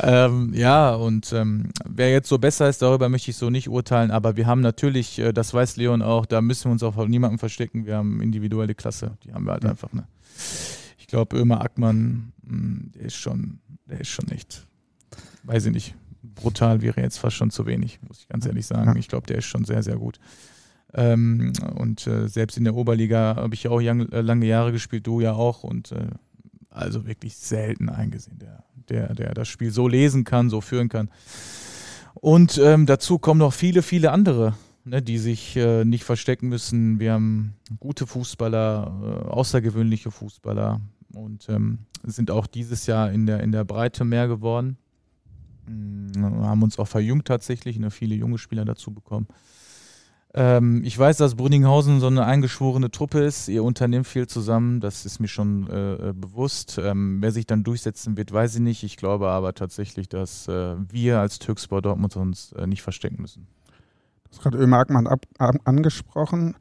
[0.00, 4.10] ähm, ja, und ähm, wer jetzt so besser ist, darüber möchte ich so nicht urteilen,
[4.10, 7.08] aber wir haben natürlich, äh, das weiß Leon auch, da müssen wir uns auch vor
[7.08, 9.70] niemandem verstecken, wir haben individuelle Klasse, die haben wir halt Ja.
[9.70, 9.92] einfach.
[9.92, 10.04] Ne?
[11.12, 14.66] Ich glaube, Ömer Ackmann, mh, der ist schon, der ist schon echt,
[15.42, 18.96] weiß ich nicht, brutal wäre jetzt fast schon zu wenig, muss ich ganz ehrlich sagen.
[18.96, 20.18] Ich glaube, der ist schon sehr, sehr gut.
[20.94, 24.72] Ähm, und äh, selbst in der Oberliga habe ich ja auch lang, äh, lange Jahre
[24.72, 25.64] gespielt, du ja auch.
[25.64, 26.06] Und äh,
[26.70, 31.10] also wirklich selten eingesehen, der, der, der das Spiel so lesen kann, so führen kann.
[32.14, 34.54] Und ähm, dazu kommen noch viele, viele andere,
[34.86, 37.00] ne, die sich äh, nicht verstecken müssen.
[37.00, 40.80] Wir haben gute Fußballer, äh, außergewöhnliche Fußballer
[41.14, 44.76] und ähm, sind auch dieses Jahr in der, in der Breite mehr geworden.
[45.66, 49.26] Mm, haben uns auch verjüngt tatsächlich, ne, viele junge Spieler dazu bekommen.
[50.34, 53.48] Ähm, ich weiß, dass Brünninghausen so eine eingeschworene Truppe ist.
[53.48, 56.78] Ihr unternehmt viel zusammen, das ist mir schon äh, äh, bewusst.
[56.82, 58.82] Ähm, wer sich dann durchsetzen wird, weiß ich nicht.
[58.82, 63.46] Ich glaube aber tatsächlich, dass äh, wir als Türkspor Dortmund uns äh, nicht verstecken müssen.
[64.30, 65.06] Hast gerade Ömer Ackmann
[65.64, 66.56] angesprochen.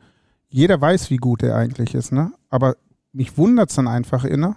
[0.50, 2.34] Jeder weiß, wie gut er eigentlich ist, ne?
[2.50, 2.76] Aber
[3.14, 4.56] mich wundert es dann einfach inner.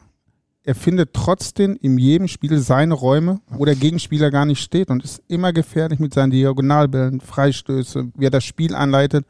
[0.63, 5.05] Er findet trotzdem in jedem Spiel seine Räume, wo der Gegenspieler gar nicht steht und
[5.05, 9.27] ist immer gefährlich mit seinen Diagonalbällen, Freistöße, wie er das Spiel anleitet.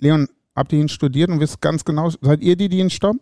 [0.00, 3.20] Leon, habt ihr ihn studiert und wisst ganz genau, seid ihr die, die ihn stoppen?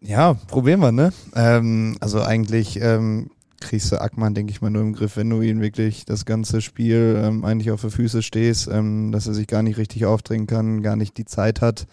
[0.00, 1.12] Ja, probieren wir, ne?
[1.34, 5.40] Ähm, also eigentlich ähm, kriegst du Ackmann, denke ich mal, nur im Griff, wenn du
[5.40, 9.46] ihn wirklich das ganze Spiel ähm, eigentlich auf die Füße stehst, ähm, dass er sich
[9.46, 11.86] gar nicht richtig aufdrängen kann, gar nicht die Zeit hat,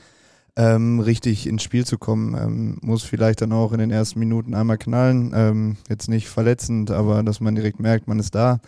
[0.55, 2.36] ähm, richtig ins Spiel zu kommen.
[2.36, 5.31] Ähm, muss vielleicht dann auch in den ersten Minuten einmal knallen.
[5.34, 8.60] Ähm, jetzt nicht verletzend, aber dass man direkt merkt, man ist da.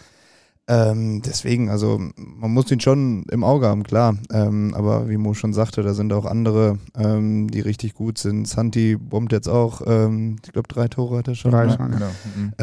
[0.65, 4.15] Ähm, deswegen, also man muss ihn schon im Auge haben, klar.
[4.31, 8.47] Ähm, aber wie Mo schon sagte, da sind auch andere, ähm, die richtig gut sind.
[8.47, 11.51] Santi bombt jetzt auch, ich glaube, drei Tore hat er schon.
[11.51, 11.75] Drei ne?
[11.75, 11.91] schon.
[11.91, 12.11] Genau.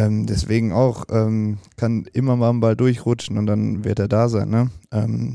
[0.08, 0.26] Mhm.
[0.26, 4.48] Deswegen auch, kann immer mal ein Ball durchrutschen und dann wird er da sein.
[4.48, 4.70] Ne?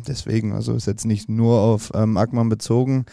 [0.07, 3.05] Deswegen, also ist jetzt nicht nur auf ähm, Ackmann bezogen,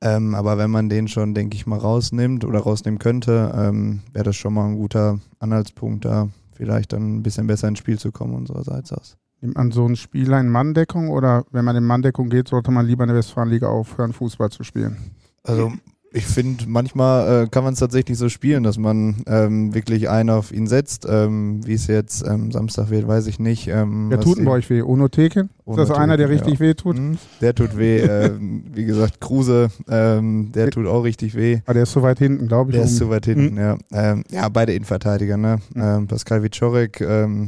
[0.00, 4.24] ähm, aber wenn man den schon, denke ich mal, rausnimmt oder rausnehmen könnte, ähm, wäre
[4.24, 8.10] das schon mal ein guter Anhaltspunkt da, vielleicht dann ein bisschen besser ins Spiel zu
[8.10, 9.16] kommen unsererseits aus.
[9.40, 12.86] Nimmt man so einen Spieler in Manndeckung oder wenn man in Manndeckung geht, sollte man
[12.86, 14.96] lieber in der Westfalenliga aufhören, Fußball zu spielen?
[15.42, 15.72] Also
[16.12, 20.30] ich finde, manchmal äh, kann man es tatsächlich so spielen, dass man ähm, wirklich einen
[20.30, 21.06] auf ihn setzt.
[21.08, 23.68] Ähm, Wie es jetzt ähm, Samstag wird, weiß ich nicht.
[23.68, 24.82] Ähm, was tut bei euch weh?
[24.82, 25.50] Ono Teken?
[25.66, 26.60] Ist das einer, der richtig ja.
[26.60, 26.98] weh tut?
[26.98, 27.98] Mhm, Der tut weh.
[28.00, 31.60] ähm, wie gesagt, Kruse, ähm, der tut auch richtig weh.
[31.66, 32.76] Ah, der ist so weit hinten, glaube ich.
[32.76, 33.78] Der ist um- zu weit hinten, ja.
[33.92, 35.58] Ähm, ja, beide Innenverteidiger, ne?
[35.74, 36.08] Mhm.
[36.08, 37.00] Pascal Wiczorek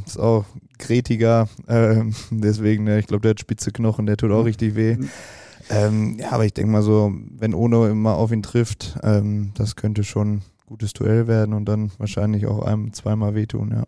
[0.06, 0.44] ist auch
[0.78, 1.48] kretiger,
[2.30, 4.44] deswegen, ne, ich glaube, der hat spitze Knochen, der tut auch Mhm.
[4.44, 4.96] richtig weh.
[5.70, 9.76] Ähm, ja, aber ich denke mal so, wenn Ono immer auf ihn trifft, ähm, das
[9.76, 13.84] könnte schon ein gutes Duell werden und dann wahrscheinlich auch einem zweimal wehtun, ja.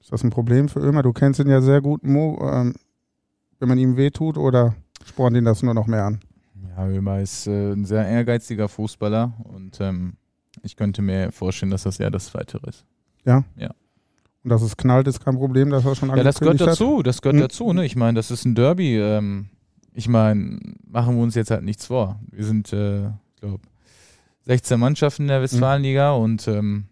[0.00, 1.02] Ist das ein Problem für Ömer?
[1.02, 2.38] Du kennst ihn ja sehr gut, Mo.
[2.50, 2.74] Ähm,
[3.58, 6.20] wenn man ihm wehtut oder spornt ihn das nur noch mehr an?
[6.76, 10.14] Ja, Ömer ist äh, ein sehr ehrgeiziger Fußballer und ähm,
[10.62, 12.84] ich könnte mir vorstellen, dass das eher das Weitere ist.
[14.42, 16.88] Und dass es knallt, ist kein Problem, dass er schon Ja, das gehört angekündigt hat.
[16.88, 17.40] dazu, das gehört Mhm.
[17.40, 17.72] dazu.
[17.74, 17.84] Ne?
[17.84, 18.96] Ich meine, das ist ein Derby.
[18.98, 19.50] Ähm,
[20.00, 20.58] ich meine,
[20.88, 22.18] machen wir uns jetzt halt nichts vor.
[22.30, 23.60] Wir sind, äh, ich glaube,
[24.46, 26.86] 16 Mannschaften in der Westfalenliga und ähm,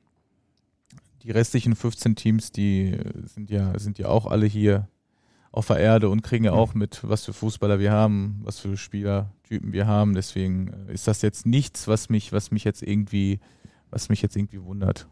[1.22, 4.88] die restlichen 15 Teams, die äh, sind ja, sind ja auch alle hier
[5.52, 8.76] auf der Erde und kriegen ja auch mit, was für Fußballer wir haben, was für
[8.76, 10.12] Spielertypen wir haben.
[10.12, 13.40] Deswegen äh, ist das jetzt nichts, was mich, was mich jetzt irgendwie,
[13.88, 15.08] was mich jetzt irgendwie wundert,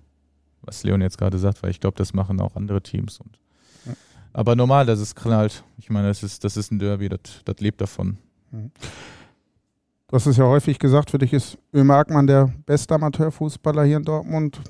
[0.60, 3.38] was Leon jetzt gerade sagt, weil ich glaube, das machen auch andere Teams und.
[4.36, 5.64] Aber normal, dass es knallt.
[5.78, 8.18] Ich meine, das ist, das ist ein Derby, das, das lebt davon.
[8.52, 13.96] Du hast es ja häufig gesagt, für dich ist Ömer Ackmann der beste Amateurfußballer hier
[13.96, 14.60] in Dortmund.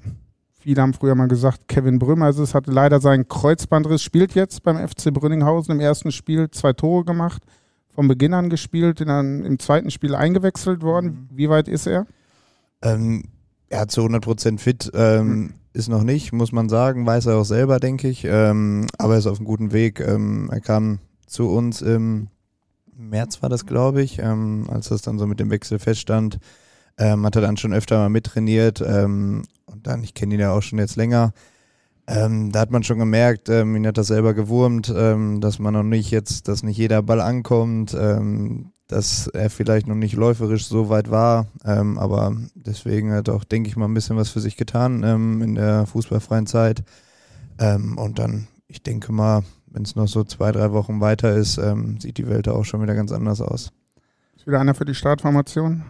[0.60, 4.62] Viele haben früher mal gesagt, Kevin Brümmer ist es, hat leider seinen Kreuzbandriss, spielt jetzt
[4.62, 7.42] beim FC Brünninghausen im ersten Spiel zwei Tore gemacht,
[7.92, 11.28] von Beginn an gespielt, in einem, im zweiten Spiel eingewechselt worden.
[11.32, 12.06] Wie weit ist er?
[12.82, 13.24] Ähm,
[13.68, 15.54] er hat zu 100% fit, ähm, Mhm.
[15.76, 19.18] Ist noch nicht, muss man sagen, weiß er auch selber, denke ich, ähm, aber er
[19.18, 20.00] ist auf einem guten Weg.
[20.00, 22.28] Ähm, er kam zu uns im
[22.96, 26.38] März, war das, glaube ich, ähm, als das dann so mit dem Wechsel feststand,
[26.96, 30.52] ähm, hat er dann schon öfter mal mittrainiert ähm, und dann, ich kenne ihn ja
[30.52, 31.34] auch schon jetzt länger,
[32.06, 35.74] ähm, da hat man schon gemerkt, ähm, ihn hat das selber gewurmt, ähm, dass man
[35.74, 37.94] noch nicht jetzt, dass nicht jeder Ball ankommt.
[38.88, 43.68] Dass er vielleicht noch nicht läuferisch so weit war, ähm, aber deswegen hat auch, denke
[43.68, 46.84] ich mal, ein bisschen was für sich getan ähm, in der fußballfreien Zeit.
[47.58, 51.58] Ähm, und dann, ich denke mal, wenn es noch so zwei, drei Wochen weiter ist,
[51.58, 53.72] ähm, sieht die Welt da auch schon wieder ganz anders aus.
[54.36, 55.82] Ist wieder einer für die Startformation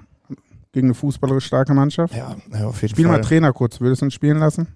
[0.72, 2.14] gegen eine fußballerisch starke Mannschaft?
[2.14, 3.18] Ja, ja auf jeden Spiel Fall.
[3.18, 4.68] mal Trainer kurz, würdest du ihn spielen lassen?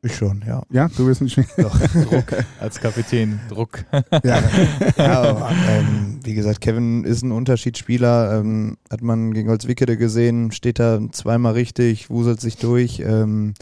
[0.00, 0.62] Ich schon, ja.
[0.70, 1.48] Ja, du wirst ihn spielen.
[1.56, 1.76] Doch.
[2.08, 3.84] Druck als Kapitän, Druck.
[4.22, 4.42] ja,
[4.96, 8.38] ja aber, ähm, wie gesagt, Kevin ist ein Unterschiedsspieler.
[8.38, 13.00] Ähm, hat man gegen Holzwickede gesehen, steht da zweimal richtig, wuselt sich durch.
[13.00, 13.54] Ähm,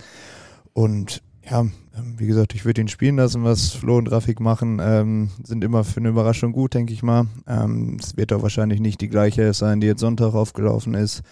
[0.74, 4.78] und ja, ähm, wie gesagt, ich würde ihn spielen lassen, was Flo und Rafik machen.
[4.82, 7.28] Ähm, sind immer für eine Überraschung gut, denke ich mal.
[7.46, 11.22] Ähm, es wird auch wahrscheinlich nicht die gleiche sein, die jetzt Sonntag aufgelaufen ist.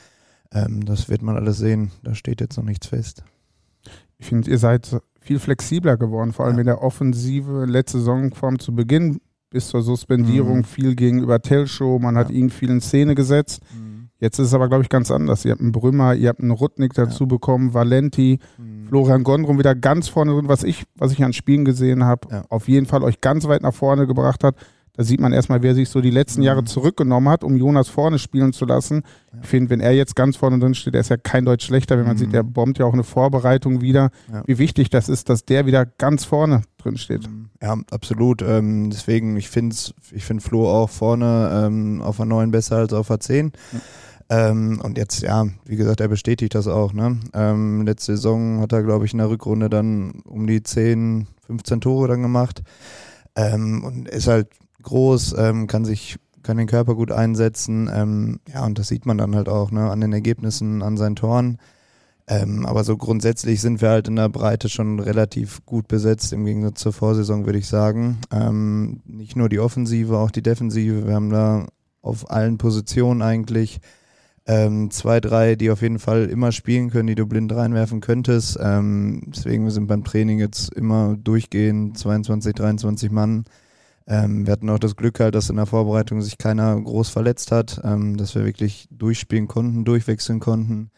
[0.51, 1.90] Ähm, das wird man alles sehen.
[2.03, 3.23] Da steht jetzt noch nichts fest.
[4.24, 6.60] Ich finde, ihr seid viel flexibler geworden, vor allem Ja.
[6.60, 7.66] in der Offensive.
[7.66, 10.64] Letzte Saisonform zu Beginn bis zur Suspendierung Mhm.
[10.64, 11.98] viel gegenüber Telshow.
[11.98, 12.37] Man hat Ja.
[12.37, 13.60] ihn viel in Szene gesetzt.
[14.20, 15.44] Jetzt ist es aber, glaube ich, ganz anders.
[15.44, 18.87] Ihr habt einen Brümmer, ihr habt einen Rudnick dazu bekommen, Valenti, Mhm.
[18.88, 22.44] Florian Gondrum wieder ganz vorne drin, was ich, was ich an Spielen gesehen habe, Ja.
[22.48, 24.56] auf jeden Fall euch ganz weit nach vorne gebracht hat.
[24.96, 26.46] Da sieht man erstmal, wer sich so die letzten Mhm.
[26.46, 29.02] Jahre zurückgenommen hat, um Jonas vorne spielen zu lassen.
[29.33, 29.38] Ja.
[29.42, 31.98] Ich finde, wenn er jetzt ganz vorne drin steht, er ist ja kein Deutsch schlechter,
[31.98, 32.20] wenn man Mhm.
[32.20, 34.11] sieht, der bombt ja auch eine Vorbereitung wieder.
[34.33, 34.42] Ja.
[34.46, 37.28] Wie wichtig das ist, dass der wieder ganz vorne drin steht.
[37.61, 38.40] Ja, absolut.
[38.42, 39.74] Ähm, deswegen, ich finde
[40.12, 43.50] ich find Flo auch vorne ähm, auf der 9 besser als auf der 10.
[44.30, 46.92] Ähm, und jetzt, ja, wie gesagt, er bestätigt das auch.
[46.92, 47.18] Ne?
[47.35, 51.80] Ähm, letzte Saison hat er, glaube ich, in der Rückrunde dann um die 10, 15
[51.80, 52.62] Tore dann gemacht.
[53.37, 54.48] Ähm, und ist halt
[54.85, 57.90] groß, ähm, kann sich, kann den Körper gut einsetzen.
[57.92, 59.90] Ähm, ja, und das sieht man dann halt auch ne?
[59.90, 61.59] an den Ergebnissen, an seinen Toren.
[62.27, 66.47] Ähm, aber so grundsätzlich sind wir halt in der Breite schon relativ gut besetzt, im
[66.47, 68.18] Gegensatz zur Vorsaison, würde ich sagen.
[68.33, 71.07] Ähm, nicht nur die Offensive, auch die Defensive.
[71.07, 71.66] Wir haben da
[72.01, 73.81] auf allen Positionen eigentlich
[74.47, 78.59] ähm, zwei, drei, die auf jeden Fall immer spielen können, die du blind reinwerfen könntest.
[78.61, 83.44] Ähm, deswegen wir sind beim Training jetzt immer durchgehend 22, 23 Mann.
[84.07, 87.53] Ähm, wir hatten auch das Glück halt, dass in der Vorbereitung sich keiner groß verletzt
[87.53, 90.90] hat, ähm, dass wir wirklich durchspielen konnten, durchwechseln konnten.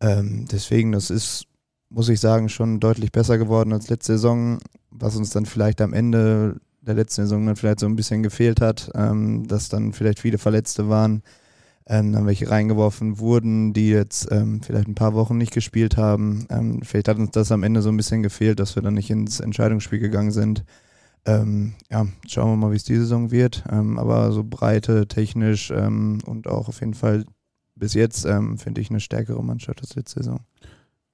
[0.00, 1.46] Ähm, deswegen, das ist,
[1.88, 4.58] muss ich sagen, schon deutlich besser geworden als letzte Saison,
[4.90, 8.60] was uns dann vielleicht am Ende der letzten Saison dann vielleicht so ein bisschen gefehlt
[8.60, 11.22] hat, ähm, dass dann vielleicht viele Verletzte waren,
[11.86, 16.46] ähm, dann welche reingeworfen wurden, die jetzt ähm, vielleicht ein paar Wochen nicht gespielt haben.
[16.82, 19.40] Vielleicht hat uns das am Ende so ein bisschen gefehlt, dass wir dann nicht ins
[19.40, 20.64] Entscheidungsspiel gegangen sind.
[21.26, 23.64] Ähm, ja, schauen wir mal, wie es diese Saison wird.
[23.70, 27.24] Ähm, aber so breite, technisch ähm, und auch auf jeden Fall
[27.76, 30.40] bis jetzt ähm, finde ich eine stärkere Mannschaft als letzte Saison.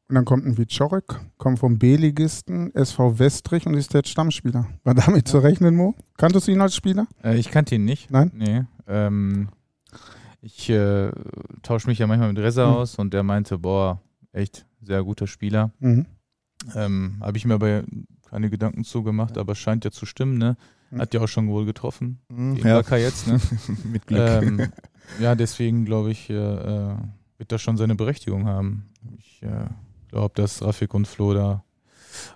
[0.08, 4.66] Und dann kommt ein Wiczorek, kommt vom B-Ligisten, SV Westrich und ist jetzt Stammspieler.
[4.82, 5.94] War damit zu rechnen, Mo?
[6.16, 7.06] Kanntest du ihn als Spieler?
[7.22, 8.10] Äh, ich kannte ihn nicht.
[8.10, 8.32] Nein?
[8.34, 8.62] Nee.
[8.88, 9.48] Ähm,
[10.42, 11.12] ich äh,
[11.62, 12.72] tausche mich ja manchmal mit Reza Mhm.
[12.74, 14.00] aus und der meinte, boah,
[14.32, 15.70] echt sehr guter Spieler.
[15.78, 16.06] Mhm.
[16.74, 17.84] Ähm, Habe ich mir aber
[18.30, 20.56] keine Gedanken zu gemacht, aber scheint ja zu stimmen, ne?
[20.90, 21.00] Mhm.
[21.00, 22.20] Hat ja auch schon wohl getroffen.
[22.28, 23.40] Mhm, Wacker jetzt, ne?
[23.84, 24.20] mit Glück.
[24.20, 24.72] ähm,
[25.20, 26.96] ja, deswegen glaube ich, äh, äh,
[27.38, 28.90] wird das schon seine Berechtigung haben.
[29.18, 29.66] Ich äh,
[30.08, 31.64] glaube, dass Rafik und Flo da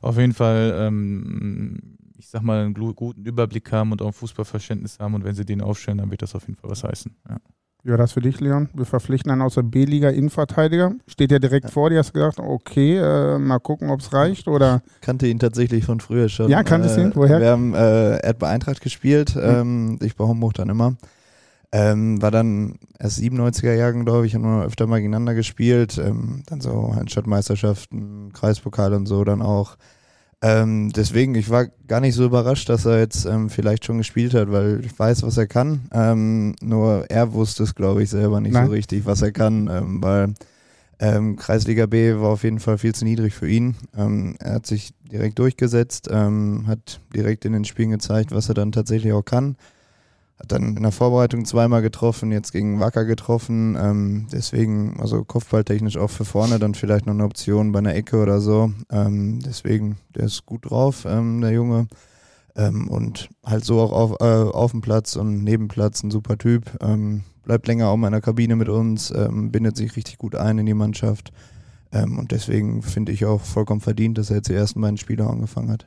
[0.03, 4.99] auf jeden Fall, ähm, ich sag mal, einen guten Überblick haben und auch ein Fußballverständnis
[4.99, 7.15] haben und wenn sie den aufstellen, dann wird das auf jeden Fall was heißen.
[7.29, 7.39] Ja.
[7.87, 8.71] War das für dich, Leon?
[8.73, 10.93] Wir verpflichten einen aus der B-Liga Innenverteidiger.
[11.07, 11.71] Steht ja direkt Ja.
[11.71, 15.85] vor dir, hast gedacht, okay, äh, mal gucken, ob es reicht oder kannte ihn tatsächlich
[15.85, 16.49] von früher schon.
[16.49, 17.13] Ja, kanntest du ihn?
[17.13, 17.41] Äh, Woher?
[17.41, 20.97] Wir haben, äh, er hat bei Eintracht gespielt, ähm, ich bei Homburg dann immer.
[21.73, 25.99] Ähm, war dann erst 97er Jahren, glaube ich, haben wir öfter mal gegeneinander gespielt.
[25.99, 29.77] Ähm, dann so Stadtmeisterschaften, Kreispokal und so dann auch.
[30.47, 34.35] Ähm, deswegen, ich war gar nicht so überrascht, dass er jetzt ähm, vielleicht schon gespielt
[34.35, 35.89] hat, weil ich weiß, was er kann.
[35.91, 38.67] Ähm, nur er wusste es, glaube ich, selber nicht Nein.
[38.67, 40.35] so richtig, was er kann, ähm, weil
[40.99, 43.75] ähm, Kreisliga B war auf jeden Fall viel zu niedrig für ihn.
[43.97, 48.73] Ähm, er hat sich direkt durchgesetzt, hat direkt in den Spielen gezeigt, was er dann
[48.73, 49.57] tatsächlich auch kann.
[50.39, 53.77] Hat dann in der Vorbereitung zweimal getroffen, jetzt gegen Wacker getroffen.
[53.81, 58.21] Ähm, deswegen, also kopfballtechnisch auch für vorne dann vielleicht noch eine Option bei einer Ecke
[58.21, 58.73] oder so.
[58.91, 61.87] Ähm, deswegen, der ist gut drauf, ähm, der Junge.
[62.57, 66.37] Ähm, und halt so auch auf, äh, auf dem Platz und neben Platz ein super
[66.37, 66.79] Typ.
[66.81, 70.35] Ähm, bleibt länger auch mal in der Kabine mit uns, ähm, bindet sich richtig gut
[70.35, 71.33] ein in die Mannschaft.
[71.93, 75.71] Und deswegen finde ich auch vollkommen verdient, dass er jetzt die ersten beiden Spiele angefangen
[75.71, 75.87] hat.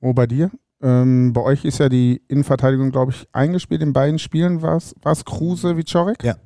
[0.00, 0.52] Mo bei dir?
[0.82, 3.82] Ähm, bei euch ist ja die Innenverteidigung, glaube ich, eingespielt.
[3.82, 6.24] In beiden Spielen war es Kruse wie Czorek.
[6.24, 6.36] Ja.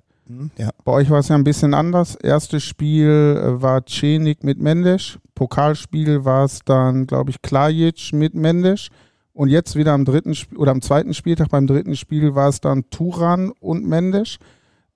[0.56, 0.70] Ja.
[0.84, 2.14] Bei euch war es ja ein bisschen anders.
[2.16, 5.18] Erstes Spiel äh, war Cenik mit Mendes.
[5.34, 8.88] Pokalspiel war es dann, glaube ich, Klajic mit Mendes.
[9.32, 12.60] Und jetzt wieder am dritten Sp oder am zweiten Spieltag, beim dritten Spiel war es
[12.60, 14.38] dann Turan und Mendes.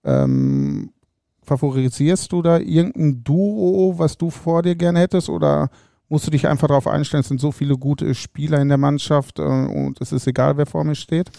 [0.05, 0.93] Ähm,
[1.43, 5.29] favorisierst du da irgendein Duo, was du vor dir gerne hättest?
[5.29, 5.71] Oder
[6.09, 9.39] musst du dich einfach darauf einstellen, es sind so viele gute Spieler in der Mannschaft
[9.39, 11.31] äh, und es ist egal, wer vor mir steht?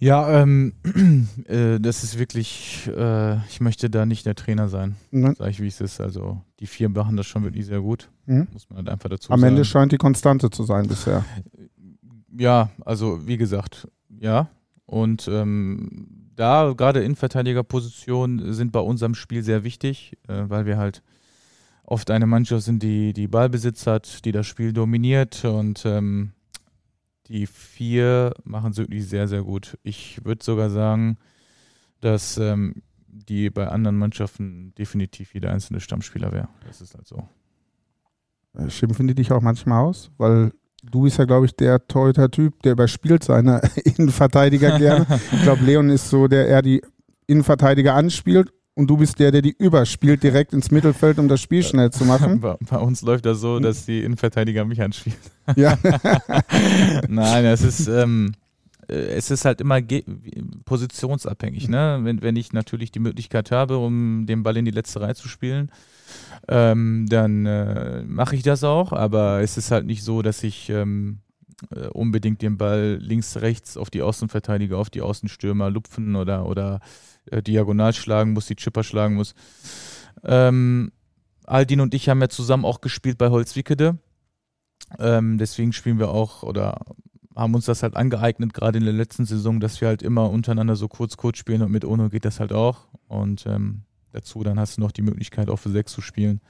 [0.00, 0.72] Ja, ähm,
[1.46, 5.34] äh, das ist wirklich, äh, ich möchte da nicht der Trainer sein, Ne?
[5.38, 6.00] sage ich wie es ist.
[6.00, 8.48] Also die vier machen das schon wirklich sehr gut, Mhm.
[8.52, 9.52] muss man halt einfach dazu Am sagen.
[9.52, 11.24] Ende scheint die Konstante zu sein bisher.
[12.36, 13.86] Ja, also wie gesagt,
[14.18, 14.48] ja.
[14.86, 21.02] Und ähm, da gerade Innenverteidigerpositionen sind bei unserem Spiel sehr wichtig, äh, weil wir halt
[21.84, 26.32] oft eine Mannschaft sind, die die Ballbesitz hat, die das Spiel dominiert und ähm,
[27.28, 29.78] die vier machen es wirklich sehr, sehr gut.
[29.82, 31.18] Ich würde sogar sagen,
[32.00, 36.48] dass ähm, die bei anderen Mannschaften definitiv jeder einzelne Stammspieler wäre.
[36.66, 37.28] Das ist halt so.
[38.54, 40.10] Äh, Schimpfen die dich auch manchmal aus?
[40.18, 45.06] Weil du bist ja, glaube ich, der Torhüter-Typ, der überspielt seine Innenverteidiger gerne.
[45.32, 46.82] Ich glaube, Leon ist so, der eher die
[47.26, 51.62] Innenverteidiger anspielt und du bist der, der die überspielt direkt ins Mittelfeld, um das Spiel
[51.62, 52.40] schnell zu machen.
[52.40, 55.18] Bei, bei uns läuft das so, dass die Innenverteidiger mich anspielen.
[55.56, 55.76] Ja.
[57.08, 58.32] Nein, es ist, ähm,
[58.88, 59.78] äh, es ist halt immer
[60.64, 61.68] positionsabhängig.
[61.68, 62.00] Ne?
[62.02, 65.28] Wenn, wenn ich natürlich die Möglichkeit habe, um den Ball in die letzte Reihe zu
[65.28, 65.70] spielen,
[66.48, 68.92] ähm, dann äh, mache ich das auch.
[68.92, 71.18] Aber es ist halt nicht so, dass ich ähm,
[71.70, 76.80] äh, unbedingt den Ball links, rechts auf die Außenverteidiger, auf die Außenstürmer lupfen oder, oder
[77.26, 79.34] äh, diagonal schlagen muss, die Chipper schlagen muss.
[80.22, 80.92] Ähm,
[81.44, 83.98] Aldin und ich haben ja zusammen auch gespielt bei Holzwickede.
[84.98, 86.80] Ähm, deswegen spielen wir auch oder
[87.34, 90.76] haben uns das halt angeeignet, gerade in der letzten Saison, dass wir halt immer untereinander
[90.76, 92.86] so kurz kurz spielen und mit Ono geht das halt auch.
[93.08, 96.40] Und ähm, dazu dann hast du noch die Möglichkeit auch für sechs zu spielen.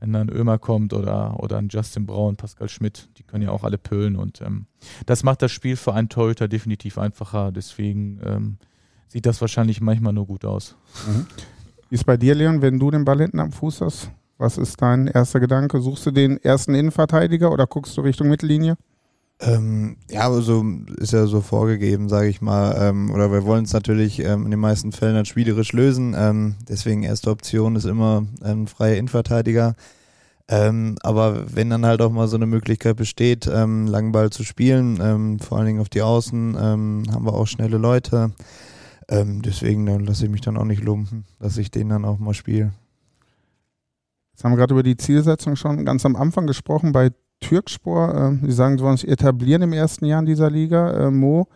[0.00, 3.64] Wenn dann Ömer kommt oder, oder ein Justin Braun, Pascal Schmidt, die können ja auch
[3.64, 4.66] alle pölen und ähm,
[5.06, 7.50] das macht das Spiel für einen Torhüter definitiv einfacher.
[7.50, 8.58] Deswegen ähm,
[9.08, 10.76] sieht das wahrscheinlich manchmal nur gut aus.
[11.88, 14.10] Wie ist bei dir, Leon, wenn du den Ball hinten am Fuß hast?
[14.36, 15.80] Was ist dein erster Gedanke?
[15.80, 18.76] Suchst du den ersten Innenverteidiger oder guckst du Richtung Mittellinie?
[19.40, 20.64] Ähm, ja, also
[20.96, 22.76] ist ja so vorgegeben, sage ich mal.
[22.80, 26.14] Ähm, oder wir wollen es natürlich ähm, in den meisten Fällen dann spielerisch lösen.
[26.16, 29.76] Ähm, deswegen erste Option ist immer ein freier Innenverteidiger.
[30.48, 34.42] Ähm, aber wenn dann halt auch mal so eine Möglichkeit besteht, ähm, langen Ball zu
[34.44, 38.32] spielen, vor allen Dingen auf die Außen, haben wir auch schnelle Leute.
[39.10, 42.32] Deswegen dann lasse ich mich dann auch nicht lumpen, dass ich den dann auch mal
[42.32, 42.72] spiele.
[44.32, 48.14] Jetzt haben wir gerade über die Zielsetzung schon ganz am Anfang gesprochen bei Türkspor.
[48.14, 51.06] Ähm, Sie sagen, Sie wollen sich etablieren im ersten Jahr in dieser Liga.
[51.06, 51.48] Äh, Mo,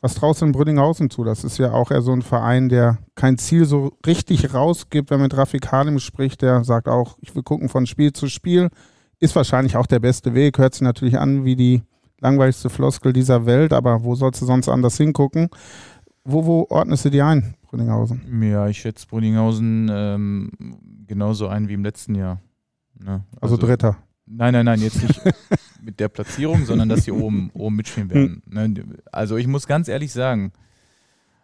[0.00, 1.24] was traust du in Brünninghausen zu?
[1.24, 5.10] Das ist ja auch eher so ein Verein, der kein Ziel so richtig rausgibt.
[5.10, 8.28] Wenn man mit Rafik Halim spricht, der sagt auch, ich will gucken von Spiel zu
[8.28, 8.70] Spiel.
[9.18, 10.58] Ist wahrscheinlich auch der beste Weg.
[10.58, 11.82] Hört sich natürlich an wie die
[12.20, 15.48] langweiligste Floskel dieser Welt, aber wo sollst du sonst anders hingucken?
[16.24, 18.22] Wo, wo ordnest du die ein, Brünninghausen?
[18.42, 20.50] Ja, ich schätze Brunninghausen ähm,
[21.06, 22.40] genauso ein wie im letzten Jahr.
[22.98, 23.24] Ne?
[23.40, 23.96] Also, Dritter.
[24.32, 25.20] Nein, nein, nein, jetzt nicht
[25.82, 28.42] mit der Platzierung, sondern dass sie oben, oben mitspielen werden.
[28.46, 28.74] Ne?
[29.10, 30.52] Also ich muss ganz ehrlich sagen,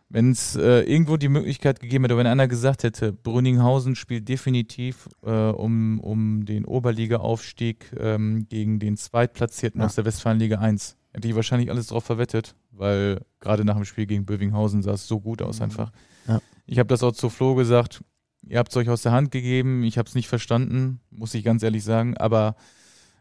[0.09, 5.09] wenn es äh, irgendwo die Möglichkeit gegeben hätte, wenn einer gesagt hätte, Brünninghausen spielt definitiv
[5.25, 9.87] äh, um, um den Oberliga-Aufstieg ähm, gegen den Zweitplatzierten Ja.
[9.87, 14.07] aus der Westfalenliga 1, hätte ich wahrscheinlich alles drauf verwettet, weil gerade nach dem Spiel
[14.07, 15.65] gegen Bövinghausen sah es so gut aus Mhm.
[15.65, 15.91] einfach.
[16.29, 16.41] Ja.
[16.67, 18.03] Ich habe das auch zu Flo gesagt,
[18.47, 21.45] ihr habt es euch aus der Hand gegeben, ich habe es nicht verstanden, muss ich
[21.45, 22.57] ganz ehrlich sagen, aber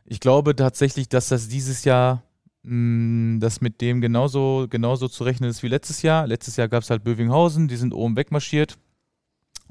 [0.05, 2.23] ich glaube tatsächlich, dass das dieses Jahr
[2.65, 6.27] mh, das mit dem genauso, genauso zu rechnen ist wie letztes Jahr.
[6.27, 8.77] Letztes Jahr gab es halt Bövinghausen, die sind oben wegmarschiert.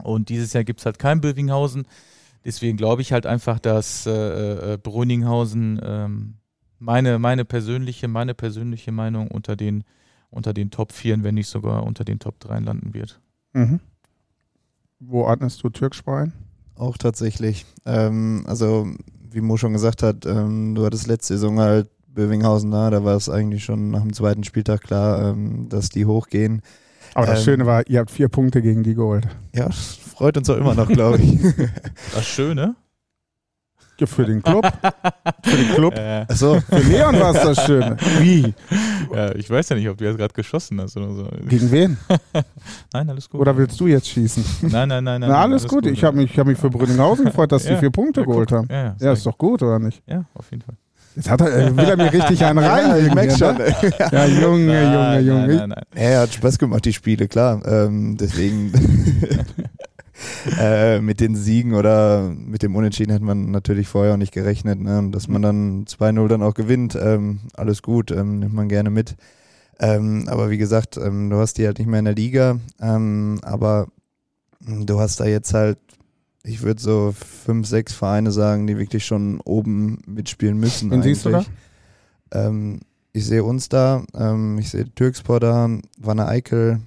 [0.02, 1.86] Und dieses Jahr gibt es halt kein Bövinghausen.
[2.44, 6.34] Deswegen glaube ich halt einfach, dass äh, äh, Brünninghausen ähm,
[6.78, 9.84] meine, meine persönliche, meine persönliche Meinung unter den,
[10.30, 13.20] unter den Top 4, wenn nicht sogar unter den Top 3 landen wird.
[13.52, 13.80] Mhm.
[15.06, 16.32] Wo ordnest du Türkspor ein?
[16.76, 17.66] Auch tatsächlich.
[17.86, 18.88] Ähm, also,
[19.30, 23.16] wie Mo schon gesagt hat, ähm, du hattest letzte Saison halt Bövinghausen da, da war
[23.16, 26.62] es eigentlich schon nach dem zweiten Spieltag klar, ähm, dass die hochgehen.
[27.14, 29.26] Aber das Ähm, Schöne war, ihr habt vier Punkte gegen die geholt.
[29.54, 31.38] Ja, freut uns auch immer noch, glaube ich.
[32.14, 32.76] Das Schöne.
[34.00, 34.66] Ja, Für den Club.
[35.44, 35.94] Für den Club.
[35.96, 37.96] Äh, Achso, Für Leon war es das Schöne.
[38.18, 38.52] Wie?
[39.14, 41.28] ja, ich weiß ja nicht, ob du jetzt gerade geschossen hast oder so.
[41.48, 41.96] Gegen wen?
[42.92, 43.40] Nein, alles gut.
[43.40, 44.44] Oder willst du jetzt schießen?
[44.62, 45.30] Nein, nein, nein, nein.
[45.30, 45.86] Na, alles, gut.
[45.86, 47.78] Ich habe mich, ich hab mich für Brünninghausen gefreut, dass die Ja.
[47.78, 48.66] vier Punkte Ja, geholt haben.
[48.70, 50.02] Ja, ja, Ja, ist doch gut, oder nicht?
[50.08, 50.74] ja, auf jeden Fall.
[51.16, 53.06] Jetzt hat er, äh, will er mir richtig einen rein.
[53.06, 53.56] ich merke schon.
[54.10, 55.46] Ja, Junge, Junge, Junge.
[55.46, 56.12] Nein, nein, nein.
[56.12, 57.62] Ja, hat Spaß gemacht, die Spiele, klar.
[57.64, 58.72] Ähm, deswegen.
[60.58, 64.80] Äh, mit den Siegen oder mit dem Unentschieden hätte man natürlich vorher auch nicht gerechnet.
[64.80, 64.98] Ne?
[64.98, 68.90] Und dass man dann 2-0 dann auch gewinnt, ähm, alles gut, ähm, nimmt man gerne
[68.90, 69.16] mit.
[69.80, 73.40] Ähm, aber wie gesagt, ähm, du hast die halt nicht mehr in der Liga, ähm,
[73.42, 73.88] aber
[74.60, 75.78] du hast da jetzt halt,
[76.44, 80.90] ich würde so fünf, sechs Vereine sagen, die wirklich schon oben mitspielen müssen.
[80.90, 81.44] Wen siehst du da?
[82.32, 82.80] Ähm,
[83.12, 84.02] ich sehe uns da,
[84.58, 86.80] ich sehe Türkspor da, Wanne Eickel,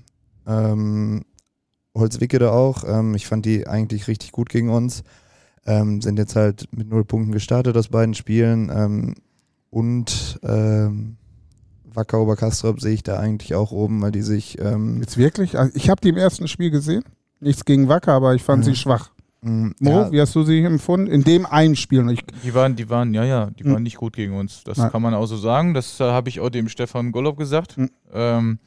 [0.46, 1.24] ähm,
[1.97, 2.83] Holzwicke da auch.
[2.88, 5.03] Ähm, ich fand die eigentlich richtig gut gegen uns.
[5.65, 8.71] Ähm, sind jetzt halt mit null Punkten gestartet aus beiden Spielen.
[8.73, 9.15] Ähm,
[9.69, 11.17] und ähm,
[11.93, 14.57] Wacker Oberkastrop sehe ich da eigentlich auch oben, weil die sich.
[14.60, 15.57] Ähm, Jetzt wirklich?
[15.57, 17.03] Also ich habe die im ersten Spiel gesehen.
[17.39, 18.69] Nichts gegen Wacker, aber ich fand Mhm.
[18.69, 19.12] sie schwach.
[19.41, 21.07] mh, Mo, ja, wie hast du sie empfunden?
[21.07, 22.10] In dem einen Spiel.
[22.12, 23.73] Ich, Die waren, die waren, ja, ja, die Hm.
[23.73, 24.63] waren nicht gut gegen uns.
[24.63, 24.91] Das Nein.
[24.91, 25.73] kann man auch so sagen.
[25.75, 27.75] Das äh, habe ich auch dem Stefan Golob gesagt.
[27.77, 27.89] Hm.
[28.13, 28.60] Ähm,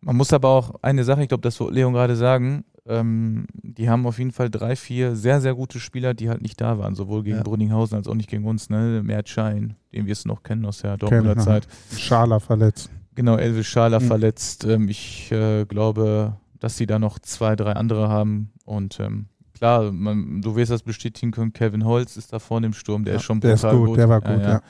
[0.00, 2.64] man muss aber auch eine Sache, ich glaube, das wollte Leon gerade sagen.
[2.86, 6.58] Ähm, die haben auf jeden Fall drei, vier sehr, sehr gute Spieler, die halt nicht
[6.60, 7.42] da waren, sowohl gegen Ja.
[7.42, 8.70] Brünninghausen als auch nicht gegen uns.
[8.70, 9.02] Ne?
[9.04, 11.68] Mert Schein, den wir es noch kennen aus der Dortmunder Kennen, Zeit.
[11.94, 12.88] Schaler verletzt.
[13.14, 14.04] Genau, Elvis Schaler Mhm.
[14.06, 14.64] verletzt.
[14.64, 18.52] Ähm, ich äh, glaube, dass sie da noch zwei, drei andere haben.
[18.64, 22.72] Und ähm, klar, man, du wirst das bestätigen können, Kevin Holz ist da vorne im
[22.72, 24.62] Sturm, der Ja, ist schon der ist brutal gut, der war gut, ja.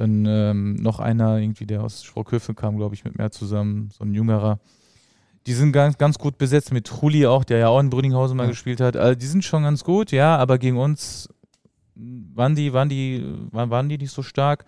[0.00, 4.02] Dann ähm, noch einer, irgendwie, der aus Sprockhöfe kam, glaube ich, mit mehr zusammen, so
[4.02, 4.58] ein jüngerer.
[5.46, 8.44] Die sind ganz, ganz gut besetzt mit Trulli auch, der ja auch in Brünninghausen mal
[8.44, 8.48] Ja.
[8.50, 8.96] gespielt hat.
[8.96, 11.28] Also die sind schon ganz gut, ja, aber gegen uns
[11.94, 14.64] waren die, waren die, waren, waren die nicht so stark.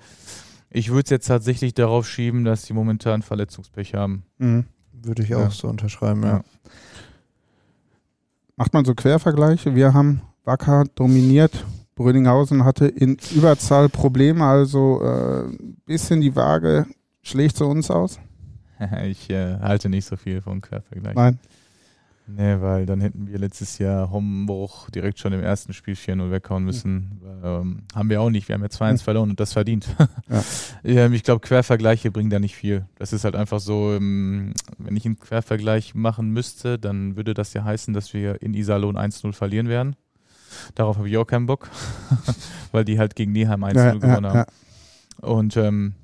[0.68, 4.24] Ich würde es jetzt tatsächlich darauf schieben, dass die momentan Verletzungspech haben.
[4.38, 4.66] Mhm.
[4.92, 5.50] würde ich auch Ja.
[5.50, 6.28] so unterschreiben, ja.
[6.28, 6.44] Ja.
[8.56, 9.74] Macht man so Quervergleiche.
[9.74, 11.64] Wir haben Wacker dominiert.
[11.94, 16.86] Brünninghausen hatte in Überzahl Probleme, also ein äh, bisschen die Waage
[17.22, 18.18] schlägt zu uns aus.
[19.04, 21.14] ich äh, halte nicht so viel von Quervergleich.
[21.14, 21.38] Nein.
[22.26, 26.64] Nee, weil dann hätten wir letztes Jahr Hombruch direkt schon im ersten Spiel 4-0 weghauen
[26.64, 27.20] müssen.
[27.42, 28.48] Ähm, haben wir auch nicht.
[28.48, 28.98] Wir haben ja 2-1 Hm.
[28.98, 29.88] verloren und das verdient.
[30.84, 31.06] Ja.
[31.12, 32.86] ich glaube, Quervergleiche bringen da nicht viel.
[32.96, 37.54] Das ist halt einfach so, ähm, wenn ich einen Quervergleich machen müsste, dann würde das
[37.54, 39.96] ja heißen, dass wir in Iserlohn 1-0 verlieren werden.
[40.74, 41.68] Darauf habe ich auch keinen Bock,
[42.72, 44.36] weil die halt gegen Neheim 1-0 Ja, gewonnen ja, haben.
[44.36, 44.46] ja.
[45.28, 45.94] Und ähm,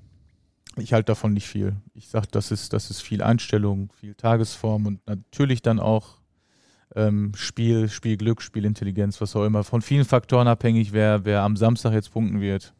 [0.76, 1.76] ich halte davon nicht viel.
[1.94, 6.18] Ich sage, das ist, das ist viel Einstellung, viel Tagesform und natürlich dann auch
[6.94, 9.64] ähm, Spiel, Spielglück, Spielintelligenz, was auch immer.
[9.64, 12.72] Von vielen Faktoren abhängig, wer, wer am Samstag jetzt punkten wird.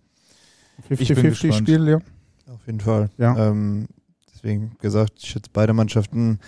[0.89, 1.55] Ich bin 50-50 gespannt.
[1.57, 2.03] Spiel, Leon.
[2.51, 3.11] Auf jeden Fall.
[3.19, 3.51] Ja.
[3.51, 3.89] Ähm,
[4.33, 6.39] deswegen gesagt, ich schätze beide Mannschaften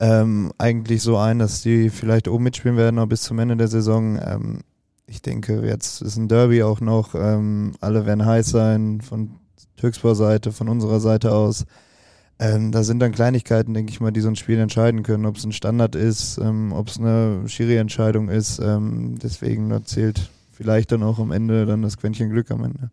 [0.00, 3.68] ähm, eigentlich so ein, dass die vielleicht oben mitspielen werden, noch bis zum Ende der
[3.68, 4.18] Saison.
[4.22, 4.60] Ähm,
[5.06, 7.14] ich denke, jetzt ist ein Derby auch noch.
[7.14, 9.30] Ähm, alle werden heiß sein von
[9.76, 11.64] Türkspor Seite, von unserer Seite aus.
[12.40, 15.36] Ähm, da sind dann Kleinigkeiten, denke ich mal, die so ein Spiel entscheiden können, ob
[15.36, 18.60] es ein Standard ist, ähm, ob es eine Schiri-Entscheidung ist.
[18.60, 22.90] Ähm, deswegen zählt vielleicht dann auch am Ende dann das Quäntchen Glück am Ende.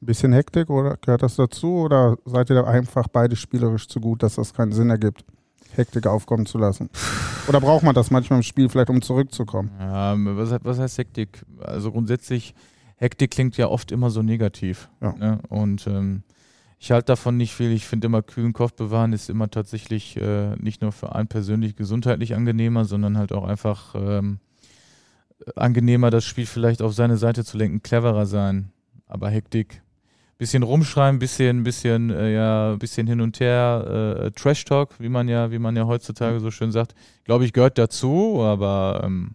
[0.00, 4.22] Bisschen Hektik oder gehört das dazu oder seid ihr da einfach beide spielerisch zu gut,
[4.22, 5.24] dass das keinen Sinn ergibt,
[5.76, 6.90] Hektik aufkommen zu lassen?
[7.48, 9.70] Oder braucht man das manchmal im Spiel vielleicht, um zurückzukommen?
[9.80, 11.44] Ähm, was, was heißt Hektik?
[11.60, 12.54] Also grundsätzlich,
[12.96, 14.88] Hektik klingt ja oft immer so negativ.
[15.00, 15.12] Ja.
[15.12, 15.38] Ne?
[15.48, 16.22] Und ähm,
[16.78, 17.72] ich halte davon nicht viel.
[17.72, 21.76] Ich finde immer, kühlen Kopf bewahren ist immer tatsächlich äh, nicht nur für einen persönlich
[21.76, 24.40] gesundheitlich angenehmer, sondern halt auch einfach ähm,
[25.54, 28.72] angenehmer, das Spiel vielleicht auf seine Seite zu lenken, cleverer sein.
[29.06, 29.82] Aber Hektik,
[30.38, 35.28] bisschen rumschreiben, bisschen, bisschen, äh, ja, bisschen hin und her, äh, Trash Talk, wie man
[35.28, 36.94] ja, wie man ja heutzutage so schön sagt,
[37.24, 39.32] glaube ich, gehört dazu, aber ähm,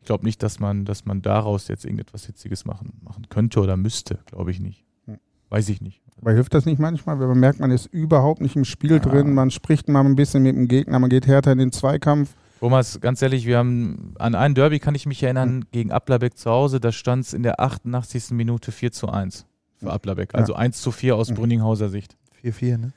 [0.00, 3.76] ich glaube nicht, dass man, dass man daraus jetzt irgendetwas Hitziges machen, machen könnte oder
[3.76, 4.84] müsste, glaube ich nicht.
[5.06, 5.18] Hm.
[5.50, 6.02] Weiß ich nicht.
[6.20, 8.98] Aber hilft das nicht manchmal, wenn man merkt, man ist überhaupt nicht im Spiel Ja.
[8.98, 12.34] drin, man spricht mal ein bisschen mit dem Gegner, man geht härter in den Zweikampf.
[12.60, 16.50] Thomas, ganz ehrlich, wir haben an ein Derby kann ich mich erinnern, gegen Ablerbeck zu
[16.50, 18.30] Hause, da stand es in der 88.
[18.30, 19.46] Minute 4 zu 1
[19.78, 20.34] für Ablerbeck.
[20.34, 21.34] Also 1 zu 4 aus Mhm.
[21.34, 22.16] Brünninghauser Sicht.
[22.42, 22.92] 4-4, ne?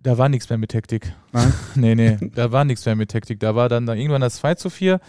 [0.00, 1.12] Da war nichts mehr mit Hektik.
[1.32, 1.52] Nein?
[1.74, 3.40] nee, nee, da war nichts mehr mit Hektik.
[3.40, 5.00] Da war dann da irgendwann das 2 zu 4.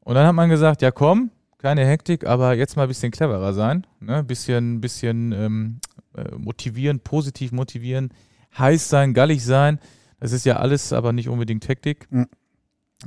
[0.00, 3.52] Und dann hat man gesagt, ja komm, keine Hektik, aber jetzt mal ein bisschen cleverer
[3.54, 3.86] sein.
[3.98, 4.22] Ne?
[4.22, 5.80] Bisschen, bisschen ähm,
[6.16, 8.10] äh, motivieren, positiv motivieren,
[8.56, 9.80] heiß sein, gallig sein.
[10.20, 12.06] Das ist ja alles, aber nicht unbedingt Hektik.
[12.10, 12.28] Mhm.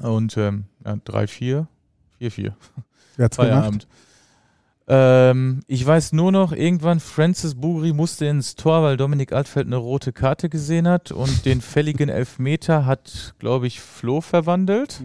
[0.02, 1.68] Und ähm, ja, 3-4,
[2.20, 2.54] 4-4.
[3.16, 3.88] Wer hat's gemacht?
[4.92, 9.76] Ähm, ich weiß nur noch, irgendwann Francis Bugri musste ins Tor, weil Dominik Altfeld eine
[9.76, 15.04] rote Karte gesehen hat und den fälligen Elfmeter hat, glaube ich, Flo verwandelt.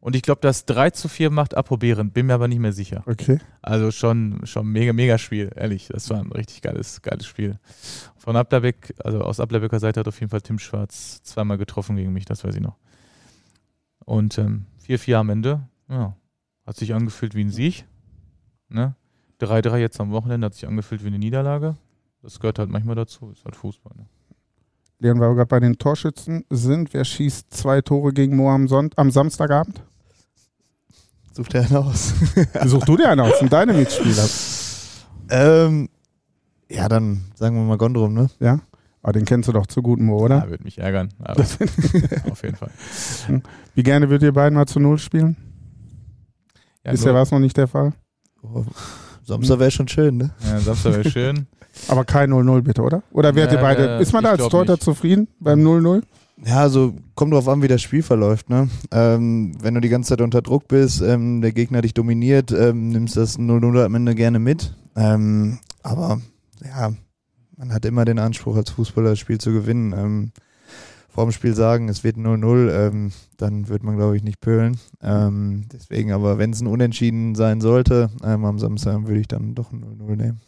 [0.00, 3.02] Und ich glaube, das 3 zu 4 macht approbieren, bin mir aber nicht mehr sicher.
[3.06, 3.40] Okay.
[3.62, 5.88] Also schon, schon mega, mega Spiel, ehrlich.
[5.88, 7.58] Das war ein richtig geiles, geiles Spiel.
[8.18, 12.12] Von Ablerbeck, also aus Ablerbecker Seite hat auf jeden Fall Tim Schwarz zweimal getroffen gegen
[12.12, 12.76] mich, das weiß ich noch.
[14.04, 15.66] Und ähm, 4-4 am Ende.
[15.88, 16.14] Ja.
[16.66, 17.86] Hat sich angefühlt wie ein Sieg.
[18.68, 18.94] Ne?
[19.40, 21.76] 3-3 jetzt am Wochenende hat sich angefühlt wie eine Niederlage.
[22.22, 23.30] Das gehört halt manchmal dazu.
[23.30, 23.92] Ist halt Fußball.
[23.96, 24.06] Ne?
[24.98, 28.66] Leon, weil wir gerade bei den Torschützen sind, wer schießt zwei Tore gegen Mo am,
[28.66, 29.82] Sonnt am Samstagabend?
[31.32, 32.14] Such dir einen aus.
[32.64, 34.26] Such du dir einen aus, sind deine Mitspieler.
[35.28, 35.90] ähm,
[36.70, 38.30] ja, dann sagen wir mal Gondrum, ne?
[38.40, 38.60] Ja?
[39.02, 40.38] Aber den kennst du doch zu gut, Mo, oder?
[40.38, 41.12] Ja, würde mich ärgern.
[41.22, 41.42] Aber
[42.30, 42.70] auf jeden Fall.
[43.74, 45.36] Wie gerne würdet ihr beiden mal zu Null spielen?
[46.84, 47.92] Ja, Bisher war es noch nicht der Fall.
[48.42, 48.64] Oh,
[49.26, 50.30] Samstag wäre schon schön, ne?
[50.44, 51.46] ja, Samstag wäre schön.
[51.88, 53.02] Aber kein 0-0 bitte, oder?
[53.10, 54.82] Oder ihr Ja, beide, äh, ist man da als Torhüter nicht.
[54.84, 56.02] zufrieden beim 0-0?
[56.44, 58.50] Ja, also kommt drauf an, wie das Spiel verläuft.
[58.50, 58.68] Ne?
[58.92, 62.90] Ähm, wenn du die ganze Zeit unter Druck bist, ähm, der Gegner dich dominiert, ähm,
[62.90, 64.74] nimmst das 0-0 am Ende gerne mit.
[64.96, 66.20] Ähm, aber
[66.64, 66.92] ja,
[67.56, 70.32] man hat immer den Anspruch, als Fußballer das Spiel zu gewinnen.
[71.16, 74.76] Vor dem Spiel sagen, es wird 0-0, ähm, dann wird man, glaube ich, nicht pölen.
[75.02, 79.54] Ähm, deswegen, aber wenn es ein Unentschieden sein sollte, ähm, am Samstag würde ich dann
[79.54, 80.40] doch ein 0-0 nehmen.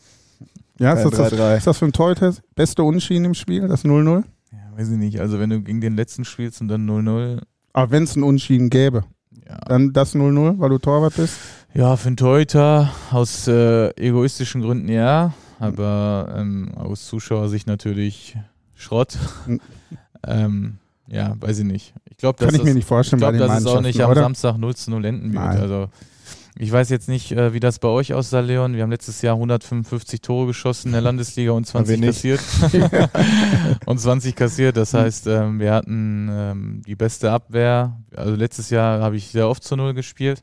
[0.79, 1.57] Ja, ist Kein das, das, 3-3.
[1.57, 4.25] ist das für ein Torhüter beste Unschieden im Spiel, das 0-0?
[4.53, 5.21] Ja, weiß ich nicht.
[5.21, 7.41] Also, wenn du gegen den letzten spielst und dann 0-0.
[7.73, 9.05] Aber wenn es ein Unschieden gäbe,
[9.49, 9.57] Ja.
[9.66, 11.35] dann das 0-0, weil du Torwart bist?
[11.73, 15.33] ja, für einen Torhüter aus äh, egoistischen Gründen ja.
[15.61, 18.37] Aber ähm, aus Zuschauersicht natürlich
[18.75, 19.19] Schrott.
[20.27, 21.95] Ähm, ja, weiß ich nicht.
[22.11, 23.99] Ich glaube, Kann dass ich mir das- nicht vorstellen Ich glaube, dass es auch nicht
[23.99, 24.21] Mannschaften, am oder?
[24.23, 25.45] Samstag 0 zu 0 enden wird.
[25.45, 25.61] Nein.
[25.61, 25.89] Also
[26.61, 28.75] ich weiß jetzt nicht, äh, wie das bei euch aussah, Leon.
[28.75, 32.23] Wir haben letztes Jahr 155 Tore geschossen in der Landesliga und 20 wir nicht.
[32.23, 32.41] kassiert.
[33.87, 34.77] und 20 kassiert.
[34.77, 37.97] Das heißt, ähm, wir hatten ähm, die beste Abwehr.
[38.14, 40.43] Also letztes Jahr habe ich sehr oft zu Null gespielt.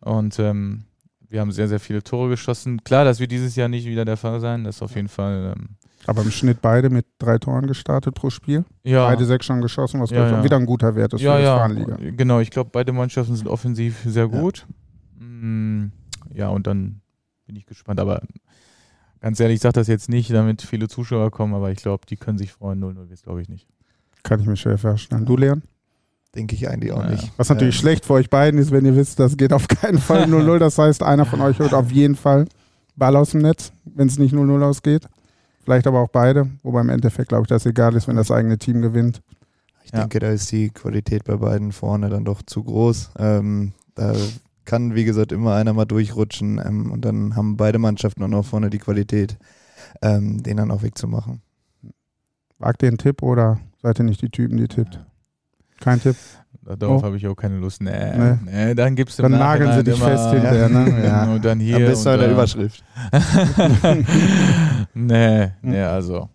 [0.00, 0.84] Und ähm,
[1.28, 2.82] wir haben sehr, sehr viele Tore geschossen.
[2.82, 4.64] Klar, das wird dieses Jahr nicht wieder der Fall sein.
[4.64, 5.54] Das ist auf jeden Fall.
[6.06, 8.64] Aber im Schnitt beide mit drei Toren gestartet pro Spiel.
[8.82, 10.44] ja, Beide sechs schon geschossen, was Ja, ja.
[10.44, 11.96] wieder ein guter Wert ist ja, für die ja, Frauenliga.
[12.16, 12.40] genau.
[12.40, 14.66] Ich glaube, beide Mannschaften sind offensiv sehr gut.
[15.18, 15.86] Mm,
[16.34, 17.00] Ja, und dann
[17.46, 18.00] bin ich gespannt.
[18.00, 18.22] Aber
[19.20, 22.16] ganz ehrlich, ich sage das jetzt nicht, damit viele Zuschauer kommen, aber ich glaube, die
[22.16, 22.80] können sich freuen.
[22.82, 23.68] 0-0 wird glaube ich nicht.
[24.24, 25.24] Kann ich mir schwer vorstellen.
[25.24, 25.62] Du, Leon?
[26.34, 27.10] Denke ich eigentlich auch Ja.
[27.10, 27.30] nicht.
[27.36, 29.98] Was natürlich Ähm, schlecht für euch beiden ist, wenn ihr wisst, das geht auf keinen
[29.98, 30.58] Fall 0-0.
[30.58, 32.46] Das heißt, einer von euch holt auf jeden Fall
[32.96, 35.06] Ball aus dem Netz, wenn es nicht 0-0 ausgeht.
[35.64, 38.58] Vielleicht aber auch beide, wobei im Endeffekt, glaube ich, das egal ist, wenn das eigene
[38.58, 39.22] Team gewinnt.
[39.84, 40.00] Ich Ja.
[40.00, 43.10] denke, da ist die Qualität bei beiden vorne dann doch zu groß.
[43.18, 44.14] Ähm, da
[44.64, 48.44] kann, wie gesagt, immer einer mal durchrutschen ähm, und dann haben beide Mannschaften auch noch
[48.44, 49.36] vorne die Qualität,
[50.00, 51.42] ähm, den dann auch wegzumachen.
[52.58, 55.04] Wagt ihr einen Tipp oder seid ihr nicht die Typen, die tippt?
[55.80, 56.16] Kein Tipp?
[56.64, 57.06] Da- Darauf Oh.
[57.06, 57.82] habe ich auch keine Lust.
[57.82, 58.38] Nee, Nee.
[58.44, 58.74] nee.
[58.74, 61.02] dann gibt's im Dann nageln sie dich fest hinterher, ne?
[61.04, 61.24] Ja.
[61.32, 61.76] Und dann hier.
[61.76, 62.34] Am besten und in der da.
[62.34, 62.84] Überschrift.
[64.94, 66.28] nee, nee, also.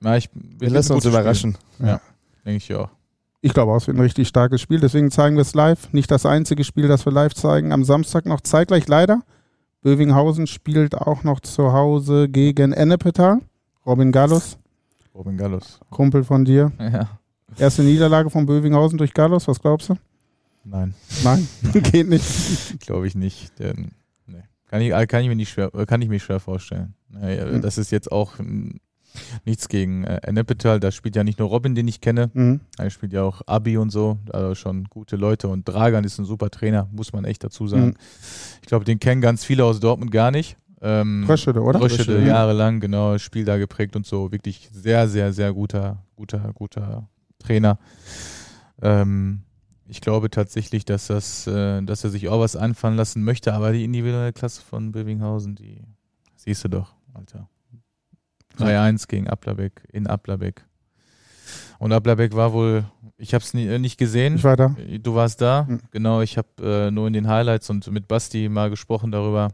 [0.00, 1.56] Na, ich, Wir lassen uns überraschen.
[1.78, 2.00] Denke
[2.56, 2.88] ich auch.
[3.40, 4.80] Ich glaube auch, es wird ein richtig starkes Spiel.
[4.80, 5.92] Deswegen zeigen wir es live.
[5.92, 7.72] Nicht das einzige Spiel, das wir live zeigen.
[7.72, 9.20] Am Samstag noch zeitgleich leider.
[9.82, 13.38] Bövinghausen spielt auch noch zu Hause gegen Ennepetal.
[13.84, 14.58] Robin Gallus,
[15.12, 15.80] Robin Gallus.
[15.90, 16.70] Kumpel von dir.
[16.78, 17.08] Ja.
[17.58, 19.48] Erste Niederlage von Bövinghausen durch Gallus.
[19.48, 19.96] Was glaubst du?
[20.64, 20.94] Nein.
[21.24, 21.46] Nein,
[21.92, 22.80] geht nicht.
[22.80, 23.58] Glaube ich nicht.
[23.58, 23.92] Denn,
[24.26, 24.42] nee.
[24.68, 26.94] kann, ich, kann, ich mir nicht schwer, äh, kann ich mir schwer vorstellen.
[27.08, 27.60] Naja, Hm.
[27.62, 28.76] Das ist jetzt auch mm,
[29.44, 30.78] nichts gegen äh, Ennepetal.
[30.80, 32.30] Da spielt ja nicht nur Robin, den ich kenne.
[32.32, 32.60] Mhm.
[32.78, 34.18] Er spielt ja auch Abi und so.
[34.32, 35.48] Also schon gute Leute.
[35.48, 37.86] Und Dragan ist ein super Trainer, muss man echt dazu sagen.
[37.86, 37.94] Mhm.
[38.62, 40.56] Ich glaube, den kennen ganz viele aus Dortmund gar nicht.
[40.80, 41.80] Ähm, Röschede, oder?
[41.80, 42.26] Röschede, Mhm.
[42.26, 44.32] jahrelang, genau, Spiel da geprägt und so.
[44.32, 47.08] Wirklich sehr, sehr, sehr guter, guter, guter
[47.42, 47.78] Trainer.
[48.80, 49.42] Ähm,
[49.86, 53.72] ich glaube tatsächlich, dass das, äh, dass er sich auch was einfallen lassen möchte, aber
[53.72, 55.82] die individuelle Klasse von Bövinghausen, die
[56.36, 57.48] siehst du doch, Alter.
[58.58, 60.64] 3-1 gegen Ablerbeck in Ablerbeck.
[61.78, 62.84] Und Ablerbeck war wohl,
[63.16, 64.36] ich habe es nie, äh, nicht gesehen.
[64.36, 64.76] Ich war da.
[65.02, 65.80] Du warst da, Mhm.
[65.90, 66.20] genau.
[66.20, 69.48] Ich habe äh, nur in den Highlights und mit Basti mal gesprochen darüber.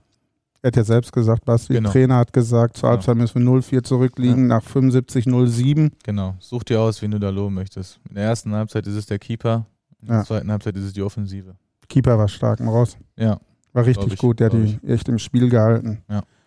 [0.63, 1.73] Er hat ja selbst gesagt, Basti.
[1.75, 1.91] Genau.
[1.91, 2.97] Trainer hat gesagt, zur Genau.
[2.97, 5.91] Halbzeit müssen wir 0-4 zurückliegen, nach 75-07.
[6.03, 8.01] Genau, such dir aus, wen du da loben möchtest.
[8.09, 9.67] In der ersten Halbzeit ist es der Keeper,
[10.03, 10.15] in Ja.
[10.17, 11.55] der zweiten Halbzeit ist es die Offensive.
[11.89, 12.97] Keeper war stark, Raus.
[13.17, 13.39] Ja,
[13.73, 16.03] War richtig ich, gut, der hat die echt im Spiel gehalten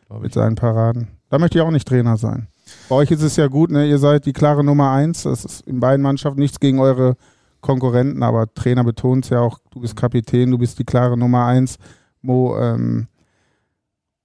[0.08, 0.34] glaube mit ich.
[0.36, 1.08] seinen Paraden.
[1.30, 2.48] Da möchte ich auch nicht Trainer sein.
[2.90, 3.88] Bei euch ist es ja gut, ne?
[3.88, 5.24] ihr seid die klare Nummer eins.
[5.24, 7.16] Das ist in beiden Mannschaften nichts gegen eure
[7.62, 11.46] Konkurrenten, aber Trainer betont es ja auch, du bist Kapitän, du bist die klare Nummer
[11.46, 11.78] eins.
[12.22, 13.08] Mo, ähm,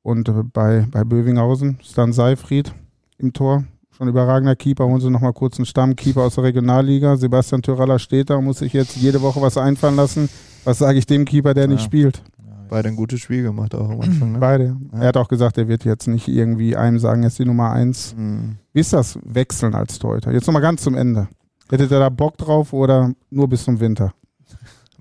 [0.06, 2.72] und äh, bei, bei Bövinghausen ist dann Seifried
[3.18, 3.64] im Tor.
[3.90, 4.84] Schon überragender Keeper.
[4.86, 7.16] Holen Sie nochmal kurz einen Stammkeeper aus der Regionalliga.
[7.16, 10.28] Sebastian Tyraller steht da muss sich jetzt jede Woche was einfallen lassen.
[10.64, 11.86] Was sage ich dem Keeper, der nicht Ja.
[11.86, 12.22] spielt?
[12.38, 14.32] Ja, Beide ein gutes Spiel gemacht auch am Anfang.
[14.32, 14.38] Ne?
[14.38, 14.76] Beide.
[14.92, 15.00] Ja.
[15.00, 17.72] Er hat auch gesagt, er wird jetzt nicht irgendwie einem sagen, er ist die Nummer
[17.72, 18.14] eins.
[18.16, 18.56] Mhm.
[18.74, 20.30] Wie ist das Wechseln als Torhüter?
[20.30, 21.28] Jetzt nochmal ganz zum Ende.
[21.70, 24.12] Hättet ihr da Bock drauf oder nur bis zum Winter?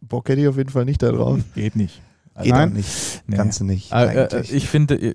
[0.02, 1.40] Bock hätte ich auf jeden Fall nicht da drauf.
[1.54, 2.02] Geht nicht.
[2.42, 2.70] Geht Nein?
[2.70, 3.24] auch nicht.
[3.28, 3.38] Nee.
[3.38, 3.92] Ganz nicht.
[3.92, 4.54] Äh, äh, eigentlich.
[4.54, 5.14] ich finde, äh,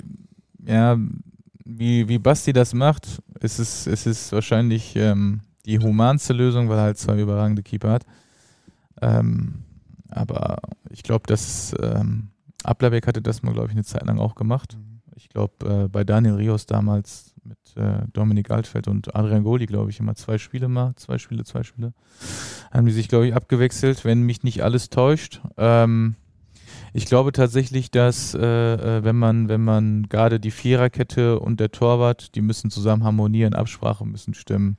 [0.66, 0.98] ja,
[1.64, 6.78] wie, wie Basti das macht, ist es, ist es wahrscheinlich ähm, die humanste Lösung, weil
[6.78, 8.06] er halt zwei überragende Keeper hat.
[9.02, 9.64] Ähm,
[10.08, 10.58] aber
[10.90, 12.28] ich glaube, dass ähm,
[12.64, 14.76] Ablerbeck hatte das mal, glaube ich, eine Zeit lang auch gemacht.
[15.14, 19.90] Ich glaube, äh, bei Daniel Rios damals mit äh, Dominik Altfeld und Adrian Goli, glaube
[19.90, 21.92] ich, immer zwei Spiele mal, zwei Spiele, zwei Spiele.
[22.70, 25.40] Haben die sich, glaube ich, abgewechselt, wenn mich nicht alles täuscht.
[25.56, 26.16] Ähm,
[26.92, 31.70] ich glaube tatsächlich, dass äh, äh, wenn man, wenn man gerade die Viererkette und der
[31.70, 34.76] Torwart, die müssen zusammen harmonieren, Absprache müssen stimmen.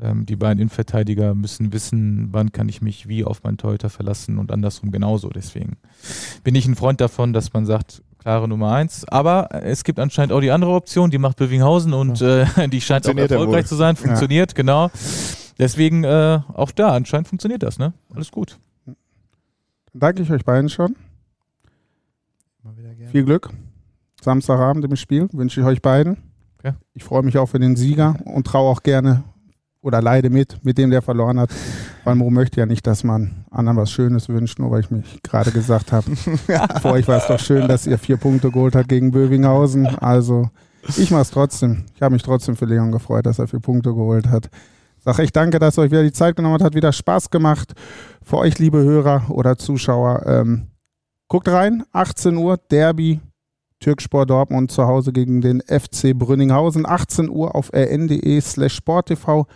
[0.00, 4.38] Ähm, die beiden Innenverteidiger müssen wissen, wann kann ich mich wie auf meinen Torhüter verlassen
[4.38, 5.30] und andersrum genauso.
[5.30, 5.76] Deswegen
[6.44, 9.06] bin ich ein Freund davon, dass man sagt, klare Nummer eins.
[9.06, 13.08] Aber es gibt anscheinend auch die andere Option, die macht Bövinghausen und äh, die scheint
[13.08, 14.90] auch ja erfolgreich zu sein, funktioniert, genau.
[15.58, 17.92] Deswegen äh, auch da, anscheinend funktioniert das, ne?
[18.14, 18.58] Alles gut.
[19.98, 20.94] Danke ich euch beiden schon.
[22.62, 23.10] Mal wieder gerne.
[23.10, 23.50] Viel Glück.
[24.20, 26.16] Samstagabend im Spiel wünsche ich euch beiden.
[26.58, 26.74] Okay.
[26.94, 29.24] Ich freue mich auch für den Sieger und traue auch gerne
[29.80, 31.50] oder leide mit, mit dem, der verloren hat.
[32.04, 35.22] Weil Mo möchte ja nicht, dass man anderen was Schönes wünscht, nur weil ich mich
[35.22, 36.14] gerade gesagt habe.
[36.16, 39.86] Für euch war es doch schön, dass ihr vier Punkte geholt habt gegen Bövinghausen.
[39.86, 40.50] Also
[40.96, 41.84] ich mache es trotzdem.
[41.94, 44.48] Ich habe mich trotzdem für Leon gefreut, dass er vier Punkte geholt hat.
[45.00, 46.64] Sag echt danke, dass ihr euch wieder die Zeit genommen habt.
[46.64, 47.72] Hat wieder Spaß gemacht.
[48.22, 50.68] Für euch, liebe Hörer oder Zuschauer, ähm,
[51.28, 51.84] guckt rein.
[51.92, 53.20] 18 Uhr, Derby,
[53.80, 56.84] Türkspor Dortmund zu Hause gegen den FC Brünninghausen.
[56.86, 59.46] 18 Uhr auf rn.de slash sporttv.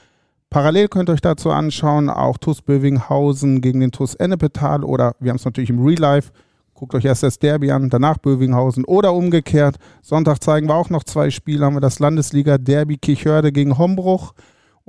[0.49, 5.31] Parallel könnt ihr euch dazu anschauen, auch TuS Bövinghausen gegen den TuS Ennepetal oder wir
[5.31, 6.31] haben es natürlich im Real Life.
[6.75, 9.77] Guckt euch erst das Derby an, danach Bövinghausen oder umgekehrt.
[10.03, 11.65] Sonntag zeigen wir auch noch zwei Spiele.
[11.65, 14.35] Haben wir das Landesliga-Derby Kichörde gegen Hombruch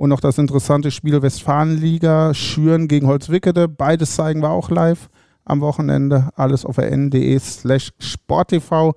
[0.04, 3.68] und noch das interessante Spiel Westfalenliga Schüren gegen Holzwickede.
[3.68, 5.08] Beides zeigen wir auch live
[5.46, 6.28] am Wochenende.
[6.36, 8.92] Alles auf rn.de slash sporttv.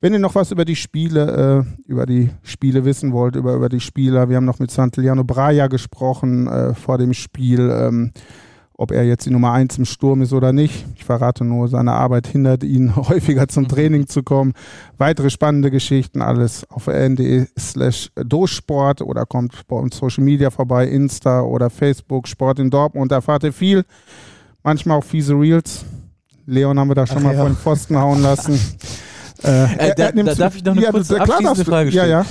[0.00, 3.68] Wenn ihr noch was über die Spiele, äh, über die Spiele wissen wollt, über, über
[3.68, 8.10] die Spieler, wir haben noch mit Santillano Braja gesprochen äh, vor dem Spiel, ähm,
[8.76, 10.84] ob er jetzt die Nummer eins im Sturm ist oder nicht.
[10.96, 14.52] Ich verrate nur, seine Arbeit hindert ihn häufiger zum Training zu kommen.
[14.98, 20.86] Weitere spannende Geschichten, alles auf rn.de slash dosport oder kommt bei uns Social Media vorbei,
[20.88, 23.84] Insta oder Facebook, Sport in Dortmund, da erfahrt ihr viel.
[24.62, 25.84] Manchmal auch fiese Reels.
[26.46, 27.40] Leon haben wir da schon Ach mal ja.
[27.40, 28.58] vor den Pfosten hauen lassen.
[29.42, 31.64] Äh, Äh, da- da darf ich noch eine kurze klar abschließende.
[31.66, 32.24] Frage Ja, ja.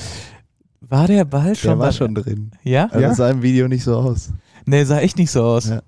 [0.82, 1.70] War der Ball schon?
[1.70, 2.50] Der war schon drin.
[2.64, 2.86] Ja?
[2.86, 3.14] Also Ja?
[3.14, 4.32] sah im Video nicht so aus.
[4.66, 5.70] Nee, sah echt nicht so aus.
[5.70, 5.82] Ja.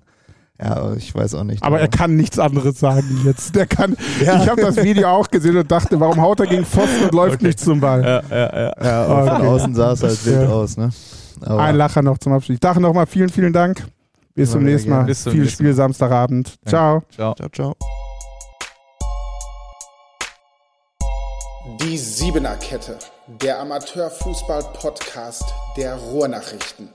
[0.62, 1.62] Ja, ich weiß auch nicht.
[1.62, 3.54] Aber er kann nichts anderes sagen jetzt.
[3.54, 3.94] Der kann.
[4.24, 4.42] Ja.
[4.42, 7.42] Ich habe das Video auch gesehen und dachte, warum haut er gegen Pfosten und läuft
[7.42, 8.02] nicht zum Ball?
[8.02, 8.72] Ja, ja, ja.
[8.82, 9.46] Ja, von Okay.
[9.48, 10.48] außen sah es halt wild Ja.
[10.48, 10.88] aus, ne?
[11.42, 12.54] Aber Ein Lacher noch zum Abschluss.
[12.54, 13.84] Ich dachte nochmal vielen, vielen Dank.
[14.34, 15.06] Bis zum nächsten Mal.
[15.14, 16.54] zum Viel nächsten Spiel Samstagabend.
[16.66, 17.02] Ciao.
[17.14, 17.34] Ciao.
[17.34, 17.74] ciao, ciao.
[21.82, 22.98] Die Siebener Kette,
[23.42, 25.44] der Amateurfußball-Podcast
[25.76, 26.88] der Ruhrnachrichten.